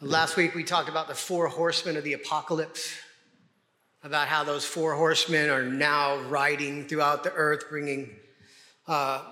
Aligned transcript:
Last 0.00 0.36
week 0.36 0.54
we 0.54 0.62
talked 0.62 0.88
about 0.88 1.08
the 1.08 1.14
four 1.14 1.48
horsemen 1.48 1.96
of 1.96 2.04
the 2.04 2.12
apocalypse, 2.12 2.94
about 4.04 4.28
how 4.28 4.44
those 4.44 4.64
four 4.64 4.94
horsemen 4.94 5.50
are 5.50 5.64
now 5.64 6.18
riding 6.28 6.86
throughout 6.86 7.24
the 7.24 7.32
earth, 7.32 7.64
bringing, 7.68 8.10
uh, 8.86 9.24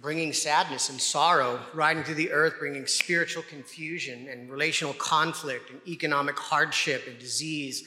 bringing 0.00 0.32
sadness 0.32 0.90
and 0.90 1.00
sorrow, 1.00 1.58
riding 1.74 2.04
through 2.04 2.14
the 2.14 2.30
earth, 2.30 2.54
bringing 2.60 2.86
spiritual 2.86 3.42
confusion 3.50 4.28
and 4.28 4.48
relational 4.48 4.92
conflict 4.94 5.70
and 5.70 5.80
economic 5.88 6.38
hardship 6.38 7.02
and 7.08 7.18
disease 7.18 7.82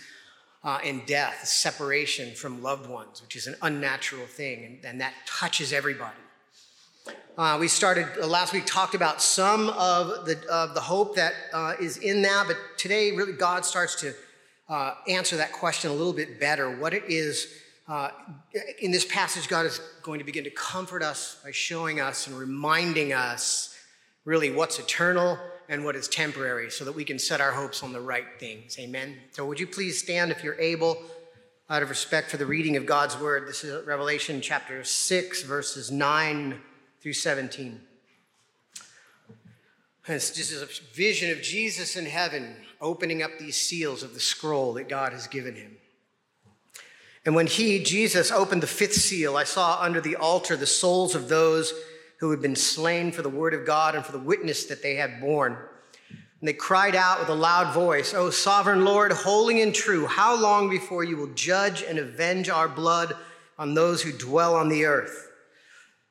uh, 0.65 0.79
and 0.83 1.05
death, 1.05 1.47
separation 1.47 2.35
from 2.35 2.61
loved 2.61 2.89
ones, 2.89 3.21
which 3.21 3.37
is 3.37 3.47
an 3.47 3.55
unnatural 3.61 4.25
thing, 4.25 4.65
and, 4.65 4.83
and 4.83 4.99
that 4.99 5.13
touches 5.25 5.71
everybody. 5.71 6.17
Uh, 7.37 7.57
we 7.59 7.67
started 7.67 8.07
uh, 8.21 8.25
last 8.25 8.53
week 8.53 8.65
talked 8.65 8.95
about 8.95 9.21
some 9.21 9.67
of 9.71 10.25
the, 10.25 10.39
of 10.49 10.73
the 10.73 10.79
hope 10.79 11.17
that 11.17 11.33
uh, 11.51 11.73
is 11.81 11.97
in 11.97 12.21
that, 12.21 12.45
but 12.47 12.55
today 12.77 13.11
really 13.11 13.33
God 13.33 13.65
starts 13.65 13.99
to 13.99 14.13
uh, 14.69 14.93
answer 15.09 15.35
that 15.35 15.51
question 15.51 15.91
a 15.91 15.93
little 15.93 16.13
bit 16.13 16.39
better. 16.39 16.73
What 16.79 16.93
it 16.93 17.03
is 17.09 17.47
uh, 17.89 18.11
in 18.79 18.91
this 18.91 19.03
passage, 19.03 19.49
God 19.49 19.65
is 19.65 19.81
going 20.01 20.19
to 20.19 20.25
begin 20.25 20.45
to 20.45 20.49
comfort 20.49 21.03
us 21.03 21.37
by 21.43 21.51
showing 21.51 21.99
us 21.99 22.25
and 22.27 22.39
reminding 22.39 23.11
us 23.11 23.77
really 24.23 24.49
what's 24.49 24.79
eternal 24.79 25.37
and 25.67 25.83
what 25.83 25.97
is 25.97 26.07
temporary, 26.07 26.71
so 26.71 26.85
that 26.85 26.93
we 26.93 27.03
can 27.03 27.19
set 27.19 27.41
our 27.41 27.51
hopes 27.51 27.83
on 27.83 27.91
the 27.91 27.99
right 27.99 28.39
things. 28.39 28.79
Amen. 28.79 29.17
So, 29.31 29.45
would 29.45 29.59
you 29.59 29.67
please 29.67 29.99
stand 29.99 30.31
if 30.31 30.41
you're 30.41 30.59
able? 30.59 30.97
Out 31.67 31.81
of 31.81 31.89
respect 31.89 32.29
for 32.29 32.37
the 32.37 32.45
reading 32.45 32.77
of 32.77 32.85
God's 32.85 33.19
word, 33.19 33.47
this 33.47 33.63
is 33.63 33.85
Revelation 33.87 34.39
chapter 34.39 34.83
6, 34.83 35.41
verses 35.43 35.91
9 35.91 36.61
through 37.05 37.13
17. 37.13 37.79
And 40.07 40.15
it's 40.15 40.31
just 40.31 40.51
a 40.51 40.95
vision 40.95 41.29
of 41.29 41.39
Jesus 41.39 41.95
in 41.95 42.07
heaven 42.07 42.55
opening 42.81 43.21
up 43.21 43.37
these 43.37 43.57
seals 43.57 44.01
of 44.01 44.15
the 44.15 44.19
scroll 44.19 44.73
that 44.73 44.89
God 44.89 45.13
has 45.13 45.27
given 45.27 45.53
him. 45.53 45.77
And 47.23 47.35
when 47.35 47.45
he, 47.45 47.83
Jesus, 47.83 48.31
opened 48.31 48.63
the 48.63 48.65
fifth 48.65 48.95
seal, 48.95 49.37
I 49.37 49.43
saw 49.43 49.79
under 49.79 50.01
the 50.01 50.15
altar 50.15 50.57
the 50.57 50.65
souls 50.65 51.13
of 51.13 51.29
those 51.29 51.75
who 52.21 52.31
had 52.31 52.41
been 52.41 52.55
slain 52.55 53.11
for 53.11 53.21
the 53.21 53.29
word 53.29 53.53
of 53.53 53.67
God 53.67 53.93
and 53.93 54.03
for 54.03 54.11
the 54.11 54.17
witness 54.17 54.65
that 54.65 54.81
they 54.81 54.95
had 54.95 55.21
borne. 55.21 55.55
And 56.09 56.47
they 56.47 56.53
cried 56.53 56.95
out 56.95 57.19
with 57.19 57.29
a 57.29 57.35
loud 57.35 57.71
voice, 57.71 58.15
O 58.15 58.31
sovereign 58.31 58.83
Lord, 58.83 59.11
holy 59.11 59.61
and 59.61 59.75
true, 59.75 60.07
how 60.07 60.41
long 60.41 60.71
before 60.71 61.03
you 61.03 61.17
will 61.17 61.35
judge 61.35 61.83
and 61.83 61.99
avenge 61.99 62.49
our 62.49 62.67
blood 62.67 63.15
on 63.59 63.75
those 63.75 64.01
who 64.01 64.11
dwell 64.11 64.55
on 64.55 64.69
the 64.69 64.85
earth? 64.85 65.24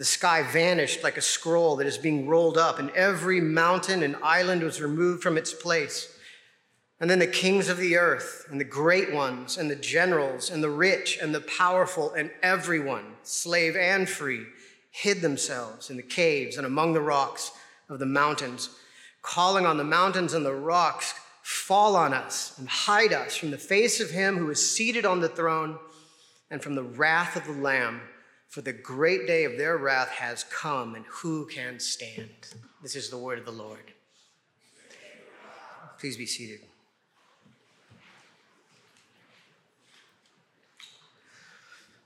The 0.00 0.06
sky 0.06 0.42
vanished 0.42 1.02
like 1.02 1.18
a 1.18 1.20
scroll 1.20 1.76
that 1.76 1.86
is 1.86 1.98
being 1.98 2.26
rolled 2.26 2.56
up, 2.56 2.78
and 2.78 2.88
every 2.92 3.38
mountain 3.38 4.02
and 4.02 4.16
island 4.22 4.62
was 4.62 4.80
removed 4.80 5.22
from 5.22 5.36
its 5.36 5.52
place. 5.52 6.16
And 6.98 7.10
then 7.10 7.18
the 7.18 7.26
kings 7.26 7.68
of 7.68 7.76
the 7.76 7.98
earth, 7.98 8.46
and 8.50 8.58
the 8.58 8.64
great 8.64 9.12
ones, 9.12 9.58
and 9.58 9.70
the 9.70 9.76
generals, 9.76 10.48
and 10.48 10.64
the 10.64 10.70
rich, 10.70 11.18
and 11.20 11.34
the 11.34 11.42
powerful, 11.42 12.14
and 12.14 12.30
everyone, 12.42 13.12
slave 13.24 13.76
and 13.76 14.08
free, 14.08 14.46
hid 14.90 15.20
themselves 15.20 15.90
in 15.90 15.98
the 15.98 16.02
caves 16.02 16.56
and 16.56 16.64
among 16.64 16.94
the 16.94 17.02
rocks 17.02 17.52
of 17.90 17.98
the 17.98 18.06
mountains, 18.06 18.70
calling 19.20 19.66
on 19.66 19.76
the 19.76 19.84
mountains 19.84 20.32
and 20.32 20.46
the 20.46 20.54
rocks, 20.54 21.12
Fall 21.42 21.94
on 21.94 22.14
us 22.14 22.58
and 22.58 22.66
hide 22.70 23.12
us 23.12 23.36
from 23.36 23.50
the 23.50 23.58
face 23.58 24.00
of 24.00 24.08
him 24.08 24.38
who 24.38 24.48
is 24.48 24.74
seated 24.74 25.04
on 25.04 25.20
the 25.20 25.28
throne 25.28 25.78
and 26.50 26.62
from 26.62 26.74
the 26.74 26.84
wrath 26.84 27.36
of 27.36 27.44
the 27.44 27.60
Lamb. 27.60 28.00
For 28.50 28.62
the 28.62 28.72
great 28.72 29.28
day 29.28 29.44
of 29.44 29.56
their 29.56 29.78
wrath 29.78 30.08
has 30.08 30.42
come, 30.42 30.96
and 30.96 31.04
who 31.06 31.46
can 31.46 31.78
stand? 31.78 32.28
This 32.82 32.96
is 32.96 33.08
the 33.08 33.16
word 33.16 33.38
of 33.38 33.44
the 33.44 33.52
Lord. 33.52 33.92
Please 36.00 36.16
be 36.16 36.26
seated. 36.26 36.58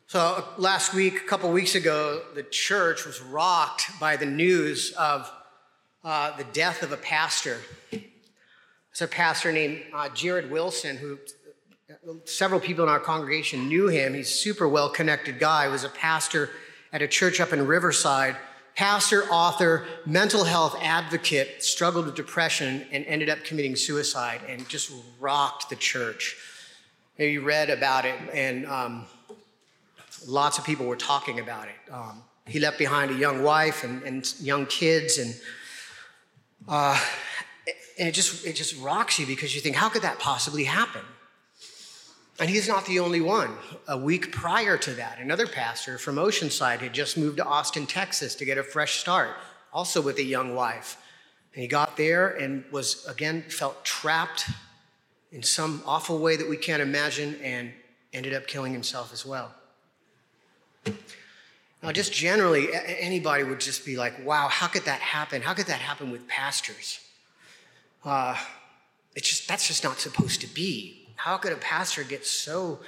So, 0.06 0.44
last 0.58 0.92
week, 0.92 1.14
a 1.16 1.26
couple 1.26 1.50
weeks 1.50 1.76
ago, 1.76 2.20
the 2.34 2.42
church 2.42 3.06
was 3.06 3.22
rocked 3.22 3.98
by 3.98 4.16
the 4.16 4.26
news 4.26 4.92
of 4.98 5.32
uh, 6.04 6.36
the 6.36 6.44
death 6.52 6.82
of 6.82 6.92
a 6.92 6.98
pastor. 6.98 7.56
It's 8.90 9.00
a 9.00 9.08
pastor 9.08 9.50
named 9.50 9.82
uh, 9.94 10.10
Jared 10.10 10.50
Wilson, 10.50 10.98
who 10.98 11.18
several 12.24 12.60
people 12.60 12.84
in 12.84 12.90
our 12.90 13.00
congregation 13.00 13.68
knew 13.68 13.88
him. 13.88 14.14
He's 14.14 14.28
a 14.28 14.32
super 14.32 14.68
well 14.68 14.88
connected 14.88 15.38
guy. 15.38 15.66
He 15.66 15.72
was 15.72 15.84
a 15.84 15.88
pastor 15.88 16.50
at 16.92 17.02
a 17.02 17.08
church 17.08 17.40
up 17.40 17.52
in 17.52 17.66
Riverside. 17.66 18.36
Pastor, 18.76 19.24
author, 19.30 19.84
mental 20.04 20.42
health 20.42 20.76
advocate, 20.82 21.62
struggled 21.62 22.06
with 22.06 22.16
depression 22.16 22.84
and 22.90 23.04
ended 23.06 23.30
up 23.30 23.44
committing 23.44 23.76
suicide 23.76 24.40
and 24.48 24.68
just 24.68 24.92
rocked 25.20 25.70
the 25.70 25.76
church. 25.76 26.36
Maybe 27.18 27.32
you 27.32 27.42
read 27.42 27.70
about 27.70 28.04
it, 28.04 28.16
and 28.32 28.66
um, 28.66 29.06
lots 30.26 30.58
of 30.58 30.64
people 30.64 30.86
were 30.86 30.96
talking 30.96 31.38
about 31.38 31.68
it. 31.68 31.92
Um, 31.92 32.22
he 32.46 32.58
left 32.58 32.76
behind 32.76 33.12
a 33.12 33.14
young 33.14 33.44
wife 33.44 33.84
and, 33.84 34.02
and 34.02 34.34
young 34.40 34.66
kids, 34.66 35.18
and 35.18 35.34
uh, 36.66 37.00
and 37.96 38.08
it 38.08 38.12
just 38.12 38.44
it 38.44 38.54
just 38.54 38.76
rocks 38.80 39.20
you 39.20 39.26
because 39.26 39.54
you 39.54 39.60
think, 39.60 39.76
how 39.76 39.88
could 39.88 40.02
that 40.02 40.18
possibly 40.18 40.64
happen? 40.64 41.02
And 42.40 42.50
he's 42.50 42.66
not 42.66 42.84
the 42.86 42.98
only 42.98 43.20
one. 43.20 43.56
A 43.86 43.96
week 43.96 44.32
prior 44.32 44.76
to 44.78 44.90
that, 44.94 45.20
another 45.20 45.46
pastor 45.46 45.98
from 45.98 46.16
Oceanside 46.16 46.80
had 46.80 46.92
just 46.92 47.16
moved 47.16 47.36
to 47.36 47.44
Austin, 47.44 47.86
Texas 47.86 48.34
to 48.36 48.44
get 48.44 48.58
a 48.58 48.62
fresh 48.62 48.98
start, 48.98 49.30
also 49.72 50.00
with 50.00 50.18
a 50.18 50.24
young 50.24 50.54
wife. 50.54 50.96
And 51.54 51.62
he 51.62 51.68
got 51.68 51.96
there 51.96 52.30
and 52.30 52.64
was, 52.72 53.06
again, 53.06 53.42
felt 53.42 53.84
trapped 53.84 54.46
in 55.30 55.44
some 55.44 55.82
awful 55.86 56.18
way 56.18 56.36
that 56.36 56.48
we 56.48 56.56
can't 56.56 56.82
imagine 56.82 57.36
and 57.42 57.72
ended 58.12 58.34
up 58.34 58.48
killing 58.48 58.72
himself 58.72 59.12
as 59.12 59.24
well. 59.24 59.54
Now, 61.82 61.92
just 61.92 62.12
generally, 62.12 62.68
anybody 62.72 63.44
would 63.44 63.60
just 63.60 63.84
be 63.84 63.96
like, 63.96 64.24
wow, 64.24 64.48
how 64.48 64.66
could 64.66 64.86
that 64.86 65.00
happen? 65.00 65.42
How 65.42 65.54
could 65.54 65.66
that 65.66 65.80
happen 65.80 66.10
with 66.10 66.26
pastors? 66.26 66.98
Uh, 68.04 68.36
it's 69.14 69.28
just, 69.28 69.46
that's 69.46 69.68
just 69.68 69.84
not 69.84 70.00
supposed 70.00 70.40
to 70.40 70.46
be. 70.48 71.03
How 71.24 71.38
could 71.38 71.54
a 71.54 71.56
pastor 71.56 72.04
get 72.04 72.26
so 72.26 72.80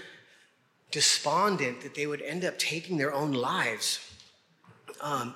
despondent 0.90 1.80
that 1.80 1.94
they 1.94 2.06
would 2.06 2.20
end 2.20 2.44
up 2.44 2.58
taking 2.58 2.98
their 2.98 3.14
own 3.14 3.32
lives? 3.32 3.98
Um, 5.00 5.34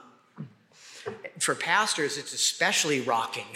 for 1.39 1.55
pastors, 1.55 2.19
it's 2.19 2.35
especially 2.35 3.01
rocking. 3.01 3.47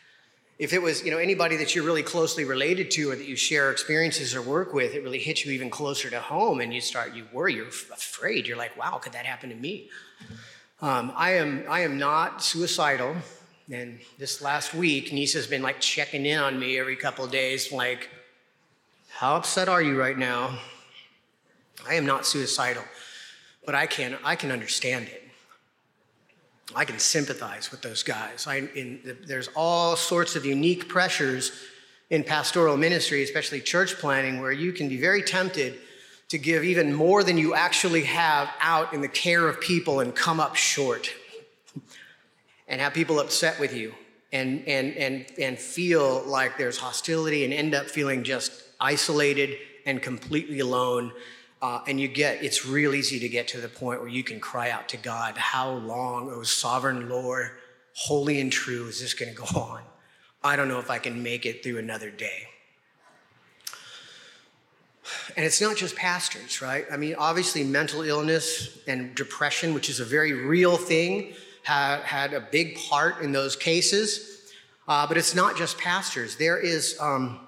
if 0.58 0.74
it 0.74 0.82
was, 0.82 1.02
you 1.02 1.10
know, 1.10 1.16
anybody 1.16 1.56
that 1.56 1.74
you're 1.74 1.82
really 1.82 2.02
closely 2.02 2.44
related 2.44 2.90
to 2.90 3.10
or 3.10 3.16
that 3.16 3.26
you 3.26 3.36
share 3.36 3.72
experiences 3.72 4.34
or 4.34 4.42
work 4.42 4.74
with, 4.74 4.92
it 4.92 5.02
really 5.02 5.18
hits 5.18 5.46
you 5.46 5.52
even 5.52 5.70
closer 5.70 6.10
to 6.10 6.20
home, 6.20 6.60
and 6.60 6.74
you 6.74 6.82
start, 6.82 7.14
you 7.14 7.26
worry, 7.32 7.54
you're 7.54 7.68
afraid. 7.68 8.46
You're 8.46 8.58
like, 8.58 8.76
wow, 8.76 8.98
could 8.98 9.14
that 9.14 9.24
happen 9.24 9.48
to 9.48 9.56
me? 9.56 9.88
Um, 10.82 11.10
I 11.16 11.36
am, 11.36 11.64
I 11.70 11.80
am 11.80 11.96
not 11.96 12.42
suicidal. 12.42 13.16
And 13.72 14.00
this 14.18 14.42
last 14.42 14.74
week, 14.74 15.10
Nisa 15.10 15.38
has 15.38 15.46
been 15.46 15.62
like 15.62 15.80
checking 15.80 16.26
in 16.26 16.38
on 16.38 16.60
me 16.60 16.78
every 16.78 16.96
couple 16.96 17.26
days, 17.26 17.72
like, 17.72 18.10
how 19.20 19.36
upset 19.36 19.68
are 19.68 19.82
you 19.82 20.00
right 20.00 20.16
now? 20.16 20.58
I 21.86 21.96
am 21.96 22.06
not 22.06 22.24
suicidal, 22.24 22.82
but 23.66 23.74
I 23.74 23.84
can, 23.84 24.16
I 24.24 24.34
can 24.34 24.50
understand 24.50 25.08
it. 25.08 25.22
I 26.74 26.86
can 26.86 26.98
sympathize 26.98 27.70
with 27.70 27.82
those 27.82 28.02
guys. 28.02 28.46
I, 28.46 28.70
in, 28.74 29.18
there's 29.26 29.50
all 29.54 29.94
sorts 29.94 30.36
of 30.36 30.46
unique 30.46 30.88
pressures 30.88 31.52
in 32.08 32.24
pastoral 32.24 32.78
ministry, 32.78 33.22
especially 33.22 33.60
church 33.60 33.96
planning, 33.96 34.40
where 34.40 34.52
you 34.52 34.72
can 34.72 34.88
be 34.88 34.96
very 34.98 35.20
tempted 35.20 35.78
to 36.30 36.38
give 36.38 36.64
even 36.64 36.94
more 36.94 37.22
than 37.22 37.36
you 37.36 37.52
actually 37.52 38.04
have 38.04 38.48
out 38.58 38.94
in 38.94 39.02
the 39.02 39.08
care 39.08 39.46
of 39.46 39.60
people 39.60 40.00
and 40.00 40.16
come 40.16 40.40
up 40.40 40.56
short 40.56 41.12
and 42.68 42.80
have 42.80 42.94
people 42.94 43.20
upset 43.20 43.60
with 43.60 43.74
you 43.74 43.92
and, 44.32 44.66
and, 44.66 44.96
and, 44.96 45.26
and 45.38 45.58
feel 45.58 46.22
like 46.22 46.56
there's 46.56 46.78
hostility 46.78 47.44
and 47.44 47.52
end 47.52 47.74
up 47.74 47.84
feeling 47.84 48.24
just 48.24 48.62
isolated 48.80 49.58
and 49.86 50.02
completely 50.02 50.60
alone. 50.60 51.12
Uh, 51.62 51.80
and 51.86 52.00
you 52.00 52.08
get, 52.08 52.42
it's 52.42 52.64
real 52.64 52.94
easy 52.94 53.18
to 53.18 53.28
get 53.28 53.46
to 53.48 53.60
the 53.60 53.68
point 53.68 54.00
where 54.00 54.08
you 54.08 54.24
can 54.24 54.40
cry 54.40 54.70
out 54.70 54.88
to 54.88 54.96
God, 54.96 55.36
How 55.36 55.70
long, 55.72 56.30
O 56.30 56.42
sovereign 56.42 57.08
Lord, 57.08 57.50
holy 57.92 58.40
and 58.40 58.50
true, 58.50 58.86
is 58.86 59.00
this 59.00 59.12
going 59.12 59.30
to 59.30 59.36
go 59.36 59.44
on? 59.60 59.82
I 60.42 60.56
don't 60.56 60.68
know 60.68 60.78
if 60.78 60.90
I 60.90 60.98
can 60.98 61.22
make 61.22 61.44
it 61.44 61.62
through 61.62 61.78
another 61.78 62.10
day. 62.10 62.48
And 65.36 65.44
it's 65.44 65.60
not 65.60 65.76
just 65.76 65.96
pastors, 65.96 66.62
right? 66.62 66.86
I 66.90 66.96
mean, 66.96 67.14
obviously, 67.18 67.64
mental 67.64 68.02
illness 68.02 68.78
and 68.86 69.14
depression, 69.14 69.74
which 69.74 69.90
is 69.90 70.00
a 70.00 70.04
very 70.04 70.32
real 70.32 70.76
thing, 70.76 71.34
had, 71.62 72.00
had 72.02 72.32
a 72.32 72.40
big 72.40 72.76
part 72.76 73.20
in 73.20 73.32
those 73.32 73.56
cases. 73.56 74.52
Uh, 74.88 75.06
but 75.06 75.16
it's 75.16 75.34
not 75.34 75.56
just 75.56 75.78
pastors. 75.78 76.36
There 76.36 76.58
is, 76.58 76.96
um, 77.00 77.40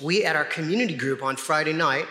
we 0.00 0.24
at 0.24 0.36
our 0.36 0.44
community 0.44 0.96
group 0.96 1.22
on 1.22 1.36
Friday 1.36 1.72
night, 1.72 2.06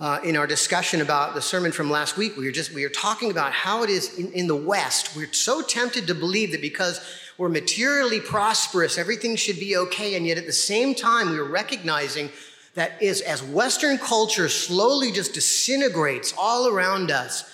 uh, 0.00 0.20
in 0.24 0.36
our 0.36 0.46
discussion 0.46 1.00
about 1.00 1.34
the 1.34 1.40
sermon 1.40 1.70
from 1.70 1.88
last 1.88 2.16
week, 2.16 2.36
we 2.36 2.44
were 2.44 2.52
just 2.52 2.72
we 2.72 2.82
were 2.82 2.90
talking 2.90 3.30
about 3.30 3.52
how 3.52 3.84
it 3.84 3.90
is 3.90 4.18
in, 4.18 4.32
in 4.32 4.46
the 4.48 4.56
West. 4.56 5.14
We're 5.16 5.32
so 5.32 5.62
tempted 5.62 6.08
to 6.08 6.14
believe 6.14 6.50
that 6.52 6.60
because 6.60 7.00
we're 7.38 7.48
materially 7.48 8.20
prosperous, 8.20 8.98
everything 8.98 9.36
should 9.36 9.60
be 9.60 9.76
okay, 9.76 10.16
and 10.16 10.26
yet 10.26 10.36
at 10.36 10.46
the 10.46 10.52
same 10.52 10.94
time, 10.94 11.30
we 11.30 11.38
are 11.38 11.44
recognizing 11.44 12.30
that 12.74 13.00
is 13.00 13.20
as 13.20 13.42
Western 13.42 13.98
culture 13.98 14.48
slowly 14.48 15.12
just 15.12 15.32
disintegrates 15.32 16.34
all 16.36 16.68
around 16.68 17.12
us, 17.12 17.48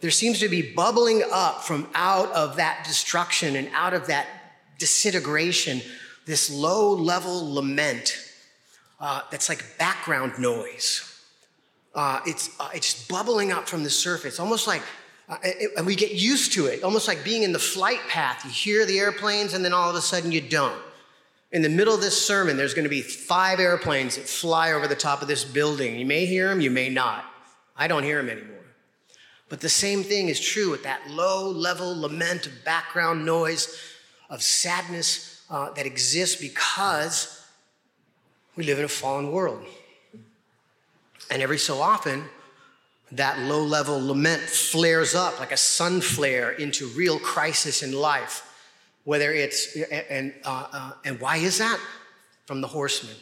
there 0.00 0.10
seems 0.10 0.38
to 0.38 0.48
be 0.48 0.72
bubbling 0.72 1.22
up 1.32 1.64
from 1.64 1.88
out 1.94 2.30
of 2.32 2.56
that 2.56 2.84
destruction 2.86 3.56
and 3.56 3.68
out 3.74 3.92
of 3.92 4.06
that 4.06 4.26
disintegration 4.78 5.80
this 6.26 6.48
low 6.48 6.92
level 6.92 7.54
lament 7.54 8.31
uh, 9.02 9.20
that's 9.30 9.48
like 9.48 9.64
background 9.78 10.38
noise. 10.38 11.08
Uh, 11.94 12.20
it's, 12.24 12.48
uh, 12.58 12.70
it's 12.72 13.06
bubbling 13.08 13.52
up 13.52 13.68
from 13.68 13.82
the 13.82 13.90
surface, 13.90 14.38
almost 14.38 14.66
like, 14.66 14.80
uh, 15.28 15.36
it, 15.42 15.72
and 15.76 15.84
we 15.84 15.96
get 15.96 16.12
used 16.12 16.52
to 16.52 16.66
it, 16.66 16.82
almost 16.84 17.08
like 17.08 17.22
being 17.24 17.42
in 17.42 17.52
the 17.52 17.58
flight 17.58 18.00
path. 18.08 18.44
You 18.44 18.50
hear 18.50 18.86
the 18.86 18.98
airplanes, 18.98 19.52
and 19.54 19.64
then 19.64 19.72
all 19.74 19.90
of 19.90 19.96
a 19.96 20.00
sudden 20.00 20.30
you 20.32 20.40
don't. 20.40 20.80
In 21.50 21.60
the 21.60 21.68
middle 21.68 21.94
of 21.94 22.00
this 22.00 22.24
sermon, 22.24 22.56
there's 22.56 22.74
going 22.74 22.84
to 22.84 22.88
be 22.88 23.02
five 23.02 23.60
airplanes 23.60 24.16
that 24.16 24.26
fly 24.26 24.72
over 24.72 24.86
the 24.86 24.94
top 24.94 25.20
of 25.20 25.28
this 25.28 25.44
building. 25.44 25.98
You 25.98 26.06
may 26.06 26.24
hear 26.24 26.48
them, 26.48 26.60
you 26.60 26.70
may 26.70 26.88
not. 26.88 27.24
I 27.76 27.88
don't 27.88 28.04
hear 28.04 28.22
them 28.22 28.30
anymore. 28.30 28.56
But 29.48 29.60
the 29.60 29.68
same 29.68 30.02
thing 30.02 30.28
is 30.28 30.40
true 30.40 30.70
with 30.70 30.84
that 30.84 31.10
low 31.10 31.50
level 31.50 32.00
lament 32.00 32.46
of 32.46 32.64
background 32.64 33.26
noise, 33.26 33.76
of 34.30 34.42
sadness 34.42 35.42
uh, 35.50 35.72
that 35.72 35.84
exists 35.84 36.40
because 36.40 37.41
we 38.56 38.64
live 38.64 38.78
in 38.78 38.84
a 38.84 38.88
fallen 38.88 39.32
world. 39.32 39.64
And 41.30 41.40
every 41.42 41.58
so 41.58 41.80
often, 41.80 42.24
that 43.12 43.38
low 43.38 43.62
level 43.62 44.04
lament 44.04 44.42
flares 44.42 45.14
up 45.14 45.38
like 45.38 45.52
a 45.52 45.56
sun 45.56 46.00
flare 46.00 46.50
into 46.50 46.86
real 46.88 47.18
crisis 47.18 47.82
in 47.82 47.92
life 47.92 48.48
whether 49.04 49.32
it's 49.32 49.76
and 49.76 50.32
uh, 50.44 50.66
uh, 50.72 50.92
and 51.04 51.20
why 51.20 51.36
is 51.36 51.58
that? 51.58 51.78
From 52.46 52.60
the 52.60 52.68
horseman. 52.68 53.14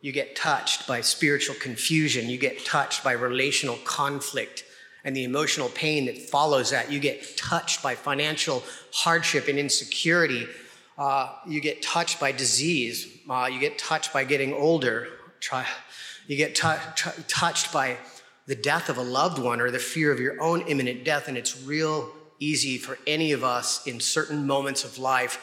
You 0.00 0.12
get 0.12 0.34
touched 0.34 0.88
by 0.88 1.02
spiritual 1.02 1.56
confusion. 1.56 2.28
You 2.28 2.38
get 2.38 2.64
touched 2.64 3.04
by 3.04 3.12
relational 3.12 3.76
conflict 3.84 4.64
and 5.04 5.14
the 5.14 5.24
emotional 5.24 5.68
pain 5.68 6.06
that 6.06 6.18
follows 6.18 6.70
that. 6.70 6.90
You 6.90 7.00
get 7.00 7.36
touched 7.36 7.82
by 7.82 7.94
financial 7.94 8.62
hardship 8.92 9.48
and 9.48 9.58
insecurity 9.58 10.46
uh, 11.00 11.32
you 11.46 11.60
get 11.60 11.82
touched 11.82 12.20
by 12.20 12.30
disease 12.30 13.08
uh, 13.28 13.48
you 13.50 13.58
get 13.58 13.76
touched 13.78 14.12
by 14.12 14.22
getting 14.22 14.52
older 14.52 15.08
Try, 15.40 15.66
you 16.26 16.36
get 16.36 16.54
t- 16.54 16.68
t- 16.94 17.22
touched 17.26 17.72
by 17.72 17.96
the 18.46 18.54
death 18.54 18.88
of 18.88 18.98
a 18.98 19.02
loved 19.02 19.38
one 19.38 19.60
or 19.60 19.70
the 19.70 19.78
fear 19.78 20.12
of 20.12 20.20
your 20.20 20.40
own 20.40 20.60
imminent 20.62 21.04
death 21.04 21.28
and 21.28 21.36
it's 21.36 21.62
real 21.62 22.12
easy 22.38 22.78
for 22.78 22.98
any 23.06 23.32
of 23.32 23.44
us 23.44 23.86
in 23.86 24.00
certain 24.00 24.46
moments 24.46 24.84
of 24.84 24.98
life 24.98 25.38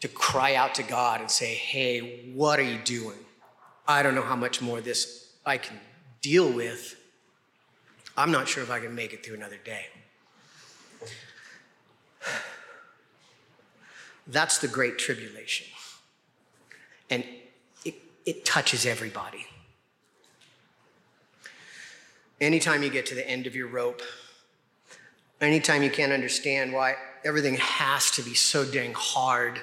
to 0.00 0.08
cry 0.08 0.54
out 0.54 0.74
to 0.74 0.82
God 0.82 1.20
and 1.20 1.30
say, 1.30 1.54
Hey, 1.54 2.30
what 2.34 2.58
are 2.58 2.64
you 2.64 2.78
doing? 2.84 3.18
I 3.86 4.02
don't 4.02 4.14
know 4.14 4.22
how 4.22 4.36
much 4.36 4.60
more 4.60 4.80
this 4.80 5.32
I 5.44 5.58
can 5.58 5.78
deal 6.20 6.50
with. 6.50 6.96
I'm 8.16 8.32
not 8.32 8.48
sure 8.48 8.62
if 8.62 8.70
I 8.70 8.80
can 8.80 8.94
make 8.94 9.12
it 9.12 9.24
through 9.24 9.36
another 9.36 9.58
day. 9.64 9.86
That's 14.26 14.58
the 14.58 14.68
great 14.68 14.98
tribulation. 14.98 15.66
And 17.10 17.24
it, 17.84 17.94
it 18.24 18.44
touches 18.44 18.86
everybody. 18.86 19.46
Anytime 22.40 22.82
you 22.82 22.90
get 22.90 23.06
to 23.06 23.14
the 23.14 23.28
end 23.28 23.46
of 23.46 23.54
your 23.54 23.68
rope, 23.68 24.02
Anytime 25.40 25.82
you 25.82 25.90
can't 25.90 26.12
understand 26.12 26.72
why 26.72 26.94
everything 27.24 27.56
has 27.56 28.10
to 28.12 28.22
be 28.22 28.34
so 28.34 28.64
dang 28.64 28.94
hard. 28.94 29.60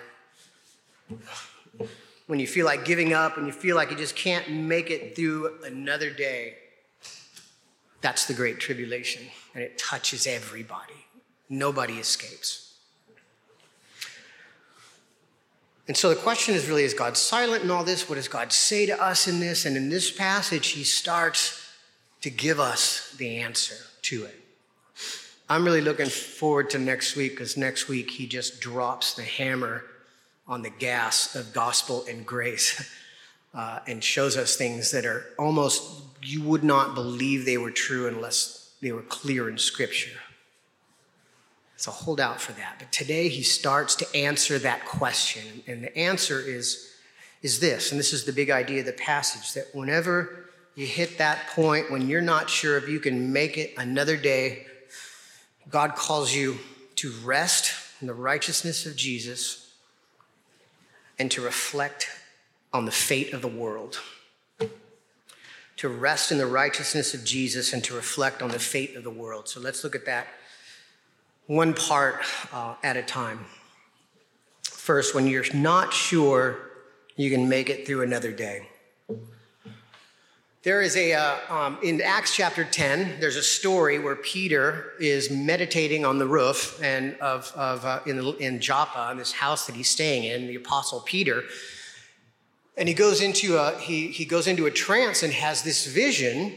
When 2.27 2.39
you 2.39 2.45
feel 2.45 2.65
like 2.65 2.86
giving 2.86 3.13
up 3.13 3.38
and 3.38 3.48
you 3.48 3.54
feel 3.54 3.75
like 3.75 3.89
you 3.89 3.98
just 3.98 4.15
can't 4.15 4.51
make 4.51 4.92
it 4.92 5.15
through 5.15 5.63
another 5.63 6.12
day, 6.12 6.56
that's 8.01 8.25
the 8.25 8.36
great 8.36 8.60
tribulation. 8.60 9.24
And 9.56 9.63
it 9.63 9.80
touches 9.80 10.27
everybody, 10.27 11.06
nobody 11.50 11.95
escapes. 11.95 12.62
And 15.88 15.97
so 15.97 16.09
the 16.09 16.15
question 16.15 16.56
is 16.56 16.68
really 16.68 16.83
is 16.83 16.94
God 16.94 17.18
silent 17.18 17.63
in 17.63 17.71
all 17.71 17.83
this? 17.83 18.07
What 18.07 18.15
does 18.15 18.27
God 18.27 18.53
say 18.53 18.85
to 18.85 19.01
us 19.01 19.27
in 19.27 19.39
this? 19.39 19.65
And 19.65 19.75
in 19.75 19.89
this 19.89 20.12
passage, 20.12 20.69
he 20.69 20.83
starts 20.83 21.59
to 22.21 22.30
give 22.30 22.59
us 22.59 23.13
the 23.18 23.38
answer 23.38 23.75
to 24.03 24.24
it. 24.25 24.39
I'm 25.50 25.65
really 25.65 25.81
looking 25.81 26.07
forward 26.07 26.69
to 26.69 26.80
next 26.80 27.18
week 27.18 27.33
because 27.33 27.57
next 27.57 27.89
week 27.89 28.12
he 28.12 28.27
just 28.27 28.62
drops 28.62 29.13
the 29.13 29.24
hammer 29.24 29.83
on 30.47 30.62
the 30.62 30.69
gas 30.69 31.35
of 31.35 31.53
gospel 31.53 32.06
and 32.09 32.25
grace 32.25 32.89
uh, 33.53 33.79
and 33.86 34.01
shows 34.01 34.38
us 34.38 34.56
things 34.56 34.91
that 34.91 35.06
are 35.06 35.25
almost, 35.38 35.83
you 36.21 36.41
would 36.44 36.63
not 36.63 36.95
believe 36.95 37.45
they 37.45 37.57
were 37.57 37.71
true 37.71 38.07
unless 38.07 38.74
they 38.81 38.94
were 38.94 39.01
clear 39.01 39.50
in 39.50 39.57
Scripture. 39.57 40.18
So 41.83 41.91
hold 41.91 42.21
out 42.21 42.39
for 42.39 42.53
that. 42.53 42.75
But 42.80 42.94
today 42.94 43.27
he 43.27 43.44
starts 43.44 43.95
to 43.95 44.15
answer 44.15 44.57
that 44.57 44.85
question. 44.85 45.44
And 45.68 45.83
the 45.83 45.97
answer 45.97 46.39
is, 46.39 46.94
is 47.41 47.59
this, 47.59 47.91
and 47.91 48.00
this 48.00 48.13
is 48.13 48.24
the 48.24 48.31
big 48.31 48.50
idea 48.50 48.80
of 48.80 48.85
the 48.85 48.94
passage 48.94 49.51
that 49.56 49.75
whenever 49.75 50.45
you 50.75 50.85
hit 50.85 51.18
that 51.18 51.47
point 51.47 51.91
when 51.91 52.07
you're 52.07 52.21
not 52.21 52.50
sure 52.50 52.77
if 52.77 52.88
you 52.88 53.01
can 53.01 53.33
make 53.33 53.57
it 53.57 53.74
another 53.77 54.15
day, 54.15 54.65
God 55.69 55.95
calls 55.95 56.33
you 56.33 56.57
to 56.95 57.12
rest 57.25 57.74
in 58.00 58.07
the 58.07 58.13
righteousness 58.13 58.86
of 58.86 58.95
Jesus 58.95 59.69
and 61.19 61.29
to 61.31 61.41
reflect 61.41 62.08
on 62.72 62.86
the 62.86 62.91
fate 62.91 63.34
of 63.34 63.41
the 63.41 63.50
world. 63.50 64.00
To 65.75 65.89
rest 65.89 66.31
in 66.31 66.38
the 66.38 66.48
righteousness 66.48 67.13
of 67.13 67.25
Jesus 67.25 67.74
and 67.74 67.84
to 67.84 67.93
reflect 67.93 68.41
on 68.41 68.51
the 68.51 68.60
fate 68.60 68.96
of 68.96 69.03
the 69.03 69.10
world. 69.10 69.50
So 69.50 69.60
let's 69.60 69.84
look 69.84 69.96
at 69.96 70.05
that 70.05 70.27
one 71.47 71.73
part 71.73 72.23
uh, 72.51 72.75
at 72.83 72.97
a 72.97 73.03
time. 73.03 73.45
First, 74.63 75.13
when 75.13 75.27
you're 75.27 75.45
not 75.53 75.93
sure 75.93 76.57
you 77.15 77.29
can 77.29 77.47
make 77.47 77.69
it 77.69 77.85
through 77.85 78.01
another 78.01 78.31
day. 78.31 78.67
There 80.63 80.81
is 80.81 80.95
a, 80.95 81.13
uh, 81.13 81.38
um, 81.50 81.77
in 81.83 82.01
Acts 82.01 82.33
chapter 82.33 82.63
10, 82.63 83.19
there's 83.19 83.35
a 83.35 83.43
story 83.43 84.00
where 84.00 84.15
Peter 84.15 84.93
is 84.97 85.29
meditating 85.29 86.05
on 86.05 86.19
the 86.19 86.25
roof 86.25 86.81
and 86.81 87.17
of, 87.17 87.51
of 87.53 87.83
uh, 87.83 88.00
in, 88.05 88.19
in 88.39 88.62
Joppa, 88.62 89.09
in 89.12 89.17
this 89.17 89.33
house 89.33 89.67
that 89.67 89.75
he's 89.75 89.89
staying 89.89 90.23
in, 90.23 90.47
the 90.47 90.55
apostle 90.55 91.01
Peter. 91.01 91.43
And 92.77 92.88
he 92.88 92.95
goes 92.95 93.21
into 93.21 93.57
a, 93.57 93.77
he, 93.77 94.07
he 94.07 94.23
goes 94.23 94.47
into 94.47 94.65
a 94.65 94.71
trance 94.71 95.21
and 95.21 95.33
has 95.33 95.63
this 95.63 95.85
vision 95.85 96.55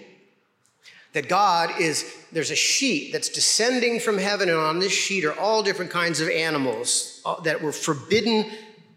that 1.16 1.30
God 1.30 1.80
is, 1.80 2.14
there's 2.30 2.50
a 2.50 2.54
sheet 2.54 3.11
that's 3.11 3.30
descending 3.30 3.99
from 4.00 4.18
heaven, 4.18 4.50
and 4.50 4.58
on 4.58 4.80
this 4.80 4.92
sheet 4.92 5.25
are 5.25 5.32
all 5.38 5.62
different 5.62 5.90
kinds 5.90 6.20
of 6.20 6.28
animals 6.28 7.23
uh, 7.25 7.40
that 7.40 7.62
were 7.62 7.73
forbidden 7.73 8.50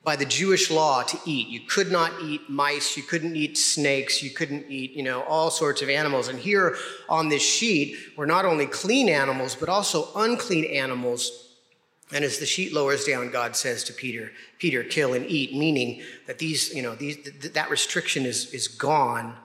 by 0.03 0.17
the 0.17 0.25
Jewish 0.25 0.69
law 0.69 1.01
to 1.01 1.17
eat. 1.25 1.47
You 1.47 1.61
could 1.61 1.93
not 1.93 2.11
eat 2.21 2.49
mice, 2.49 2.97
you 2.97 3.03
couldn't 3.03 3.37
eat 3.37 3.57
snakes, 3.57 4.21
you 4.21 4.31
couldn't 4.31 4.65
eat, 4.67 4.91
you 4.91 5.01
know, 5.01 5.23
all 5.23 5.49
sorts 5.49 5.81
of 5.81 5.87
animals. 5.87 6.27
And 6.27 6.37
here 6.37 6.75
on 7.07 7.29
this 7.29 7.41
sheet 7.41 7.95
were 8.17 8.27
not 8.27 8.43
only 8.43 8.65
clean 8.65 9.07
animals, 9.07 9.55
but 9.55 9.69
also 9.69 10.09
unclean 10.17 10.65
animals. 10.65 11.55
And 12.11 12.25
as 12.25 12.39
the 12.39 12.45
sheet 12.45 12.73
lowers 12.73 13.05
down, 13.05 13.31
God 13.31 13.55
says 13.55 13.85
to 13.85 13.93
Peter, 13.93 14.33
Peter, 14.57 14.83
kill 14.83 15.13
and 15.13 15.25
eat, 15.25 15.55
meaning 15.55 16.01
that 16.27 16.37
these, 16.37 16.75
you 16.75 16.81
know, 16.81 16.95
these, 16.95 17.15
that 17.53 17.69
restriction 17.69 18.25
is, 18.25 18.53
is 18.53 18.67
gone. 18.67 19.37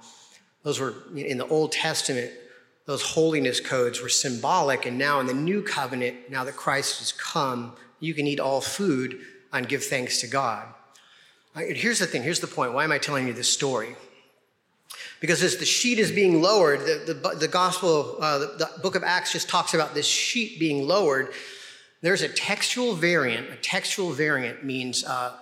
Those 0.64 0.80
were 0.80 0.94
in 1.14 1.38
the 1.38 1.46
Old 1.46 1.70
Testament, 1.70 2.32
those 2.86 3.02
holiness 3.02 3.60
codes 3.60 4.00
were 4.00 4.08
symbolic. 4.08 4.86
And 4.86 4.98
now 4.98 5.20
in 5.20 5.26
the 5.26 5.34
new 5.34 5.62
covenant, 5.62 6.30
now 6.30 6.44
that 6.44 6.56
Christ 6.56 6.98
has 6.98 7.12
come, 7.12 7.74
you 8.00 8.14
can 8.14 8.26
eat 8.26 8.40
all 8.40 8.60
food 8.60 9.18
and 9.52 9.68
give 9.68 9.84
thanks 9.84 10.20
to 10.20 10.26
God. 10.26 10.66
Here's 11.56 12.00
the 12.00 12.06
thing, 12.06 12.22
here's 12.22 12.40
the 12.40 12.48
point. 12.48 12.72
Why 12.72 12.84
am 12.84 12.92
I 12.92 12.98
telling 12.98 13.26
you 13.26 13.32
this 13.32 13.50
story? 13.50 13.94
Because 15.20 15.42
as 15.42 15.56
the 15.56 15.64
sheet 15.64 15.98
is 15.98 16.10
being 16.10 16.42
lowered, 16.42 16.80
the, 16.80 17.14
the, 17.14 17.36
the 17.36 17.48
gospel, 17.48 18.16
uh, 18.20 18.38
the, 18.38 18.46
the 18.58 18.80
book 18.82 18.96
of 18.96 19.02
Acts 19.04 19.32
just 19.32 19.48
talks 19.48 19.72
about 19.72 19.94
this 19.94 20.06
sheet 20.06 20.58
being 20.58 20.86
lowered. 20.86 21.32
There's 22.02 22.22
a 22.22 22.28
textual 22.28 22.94
variant. 22.94 23.50
A 23.50 23.56
textual 23.56 24.10
variant 24.10 24.64
means 24.64 25.04
uh, 25.04 25.32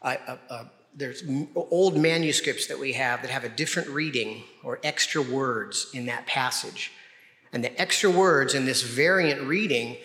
a, 0.00 0.38
a, 0.48 0.66
there's 0.94 1.22
old 1.54 1.96
manuscripts 1.96 2.66
that 2.66 2.78
we 2.78 2.92
have 2.94 3.22
that 3.22 3.30
have 3.30 3.44
a 3.44 3.48
different 3.48 3.88
reading 3.88 4.42
or 4.62 4.80
extra 4.82 5.22
words 5.22 5.90
in 5.94 6.06
that 6.06 6.26
passage. 6.26 6.92
And 7.52 7.62
the 7.62 7.80
extra 7.80 8.10
words 8.10 8.54
in 8.54 8.66
this 8.66 8.82
variant 8.82 9.42
reading 9.42 9.96